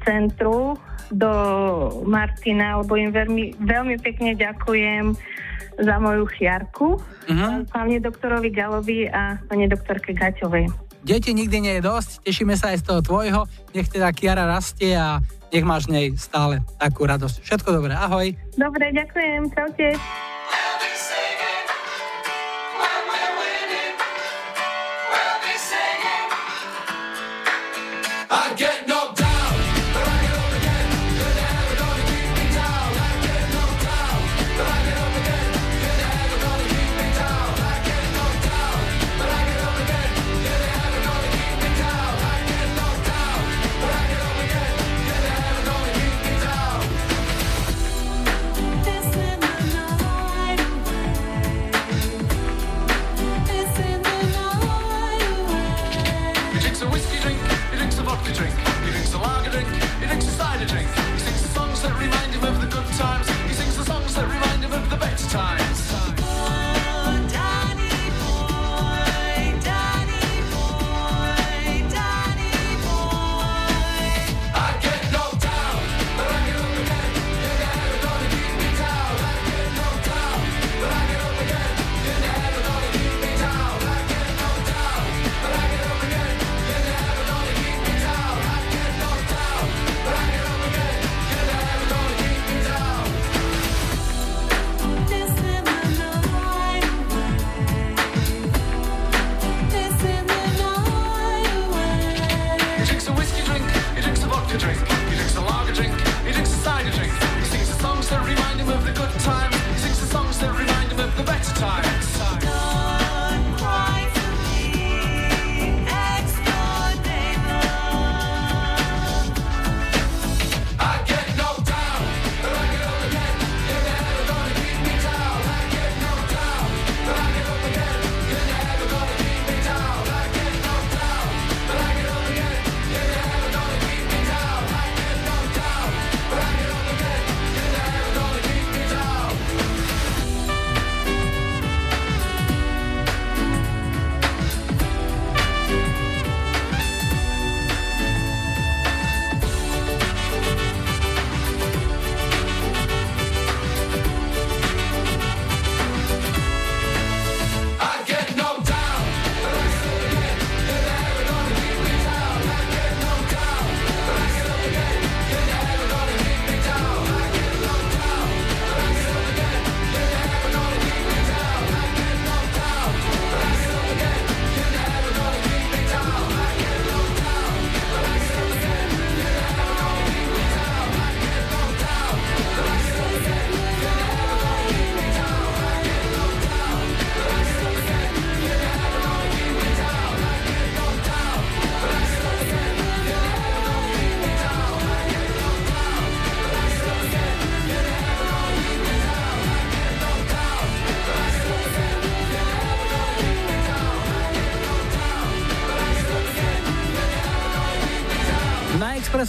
centru 0.00 0.76
do 1.08 1.30
Martina, 2.04 2.80
lebo 2.80 2.96
im 2.96 3.12
veľmi, 3.12 3.60
veľmi 3.60 3.96
pekne 4.00 4.32
ďakujem 4.32 5.12
za 5.74 5.96
moju 5.98 6.24
chiarku, 6.30 6.96
Mhm. 7.24 7.72
hlavne 7.72 7.98
doktorovi 7.98 8.48
Galovi 8.48 9.08
a 9.08 9.40
pani 9.42 9.66
doktorke 9.66 10.12
Gaťovej. 10.12 10.83
Deti 11.04 11.36
nikdy 11.36 11.56
nie 11.60 11.74
je 11.78 11.82
dosť, 11.84 12.24
tešíme 12.24 12.56
sa 12.56 12.72
aj 12.72 12.80
z 12.80 12.84
toho 12.88 13.00
tvojho, 13.04 13.40
nech 13.76 13.92
teda 13.92 14.08
Kiara 14.16 14.48
rastie 14.48 14.96
a 14.96 15.20
nech 15.52 15.60
máš 15.60 15.84
v 15.84 15.92
nej 15.92 16.06
stále 16.16 16.64
takú 16.80 17.04
radosť. 17.04 17.44
Všetko 17.44 17.76
dobré, 17.76 17.92
ahoj. 17.92 18.32
Dobre, 18.56 18.88
ďakujem, 18.88 19.52
čaute. 19.52 20.00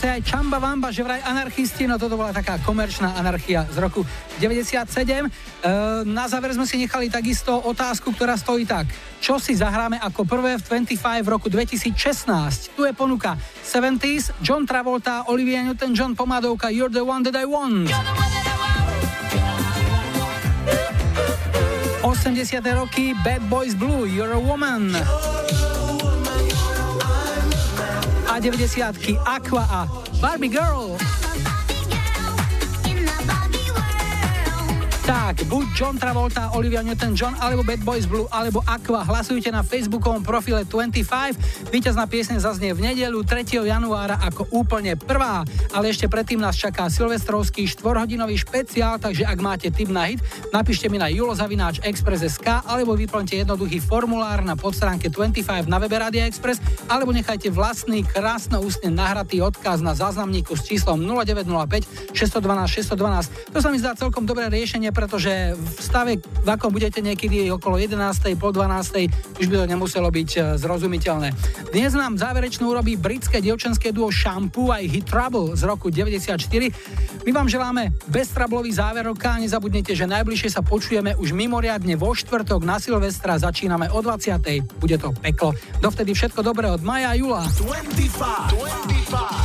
Expresse 0.06 0.22
aj 0.22 0.38
Chamba 0.38 0.62
Wamba, 0.62 0.94
že 0.94 1.02
vraj 1.02 1.18
anarchisti, 1.26 1.90
no 1.90 1.98
toto 1.98 2.14
bola 2.14 2.30
taká 2.30 2.62
komerčná 2.62 3.18
anarchia 3.18 3.66
z 3.74 3.82
roku 3.82 4.06
97. 4.38 4.86
E, 5.02 5.30
na 6.06 6.30
záver 6.30 6.54
sme 6.54 6.70
si 6.70 6.78
nechali 6.78 7.10
takisto 7.10 7.58
otázku, 7.66 8.14
ktorá 8.14 8.38
stojí 8.38 8.70
tak. 8.70 8.86
Čo 9.18 9.42
si 9.42 9.58
zahráme 9.58 9.98
ako 9.98 10.30
prvé 10.30 10.62
v 10.62 10.86
25 10.86 11.26
v 11.26 11.30
roku 11.34 11.50
2016? 11.50 12.78
Tu 12.78 12.82
je 12.86 12.94
ponuka 12.94 13.34
70s, 13.66 14.46
John 14.46 14.70
Travolta, 14.70 15.26
Olivia 15.26 15.66
Newton-John, 15.66 16.14
pomadovka 16.14 16.70
You're 16.70 16.94
the 16.94 17.02
one 17.02 17.26
that 17.26 17.34
I 17.34 17.50
want. 17.50 17.90
80. 22.06 22.62
roky 22.78 23.18
Bad 23.26 23.42
Boys 23.50 23.74
Blue, 23.74 24.06
You're 24.06 24.38
a 24.38 24.42
Woman. 24.42 24.94
A 28.36 28.40
90. 28.42 29.18
Aqua 29.26 29.62
a 29.62 29.86
Barbie 30.20 30.50
Girl. 30.50 31.05
Tak, 35.06 35.46
buď 35.46 35.66
John 35.78 35.96
Travolta, 36.02 36.50
Olivia 36.58 36.82
Newton-John, 36.82 37.38
alebo 37.38 37.62
Bad 37.62 37.86
Boys 37.86 38.10
Blue, 38.10 38.26
alebo 38.34 38.66
Aqua. 38.66 39.06
Hlasujte 39.06 39.54
na 39.54 39.62
facebookovom 39.62 40.26
profile 40.26 40.66
25. 40.66 41.70
Výťazná 41.70 42.10
piesne 42.10 42.42
zaznie 42.42 42.74
v 42.74 42.90
nedelu 42.90 43.22
3. 43.22 43.70
januára 43.70 44.18
ako 44.18 44.50
úplne 44.50 44.98
prvá. 44.98 45.46
Ale 45.78 45.94
ešte 45.94 46.10
predtým 46.10 46.42
nás 46.42 46.58
čaká 46.58 46.90
silvestrovský 46.90 47.70
štvorhodinový 47.70 48.34
špeciál, 48.34 48.98
takže 48.98 49.30
ak 49.30 49.38
máte 49.46 49.70
tip 49.70 49.94
na 49.94 50.10
hit, 50.10 50.26
napíšte 50.50 50.90
mi 50.90 50.98
na 50.98 51.06
julozavináč 51.06 51.86
Express.sk 51.86 52.66
alebo 52.66 52.98
vyplňte 52.98 53.46
jednoduchý 53.46 53.86
formulár 53.86 54.42
na 54.42 54.58
podstránke 54.58 55.14
25 55.14 55.70
na 55.70 55.78
webe 55.78 56.02
Radia 56.02 56.26
Express 56.26 56.58
alebo 56.90 57.14
nechajte 57.14 57.54
vlastný 57.54 58.02
krásno 58.02 58.58
ústne 58.58 58.90
nahratý 58.90 59.38
odkaz 59.38 59.86
na 59.86 59.94
záznamníku 59.94 60.58
s 60.58 60.66
číslom 60.66 60.98
0905 60.98 62.10
612 62.10 62.90
612. 62.90 63.54
To 63.54 63.62
sa 63.62 63.70
mi 63.70 63.78
zdá 63.78 63.94
celkom 63.94 64.26
dobré 64.26 64.50
riešenie, 64.50 64.95
pretože 64.96 65.52
v 65.60 65.80
stave, 65.84 66.12
v 66.24 66.48
akom 66.48 66.72
budete 66.72 67.04
niekedy 67.04 67.52
okolo 67.52 67.76
11. 67.76 68.00
po 68.40 68.56
12. 68.56 69.44
už 69.44 69.46
by 69.52 69.56
to 69.60 69.66
nemuselo 69.68 70.08
byť 70.08 70.30
e, 70.32 70.40
zrozumiteľné. 70.56 71.36
Dnes 71.76 71.92
nám 71.92 72.16
záverečnú 72.16 72.72
urobí 72.72 72.96
britské 72.96 73.44
dievčenské 73.44 73.92
duo 73.92 74.08
Shampoo 74.08 74.72
aj 74.72 74.88
Hit 74.88 75.12
Trouble 75.12 75.60
z 75.60 75.68
roku 75.68 75.92
94. 75.92 76.40
My 77.28 77.32
vám 77.36 77.52
želáme 77.52 77.92
beztrablový 78.08 78.72
záver 78.72 79.04
roka 79.12 79.36
a 79.36 79.42
nezabudnite, 79.44 79.92
že 79.92 80.08
najbližšie 80.08 80.56
sa 80.56 80.64
počujeme 80.64 81.20
už 81.20 81.36
mimoriadne 81.36 82.00
vo 82.00 82.16
štvrtok 82.16 82.64
na 82.64 82.80
Silvestra. 82.80 83.36
Začíname 83.36 83.92
o 83.92 84.00
20. 84.00 84.80
Bude 84.80 84.96
to 84.96 85.12
peklo. 85.20 85.52
Dovtedy 85.84 86.16
všetko 86.16 86.40
dobré 86.40 86.72
od 86.72 86.80
Maja 86.80 87.12
a 87.12 87.20
Jula. 87.20 87.44
25, 87.44 88.56
25. 89.12 89.45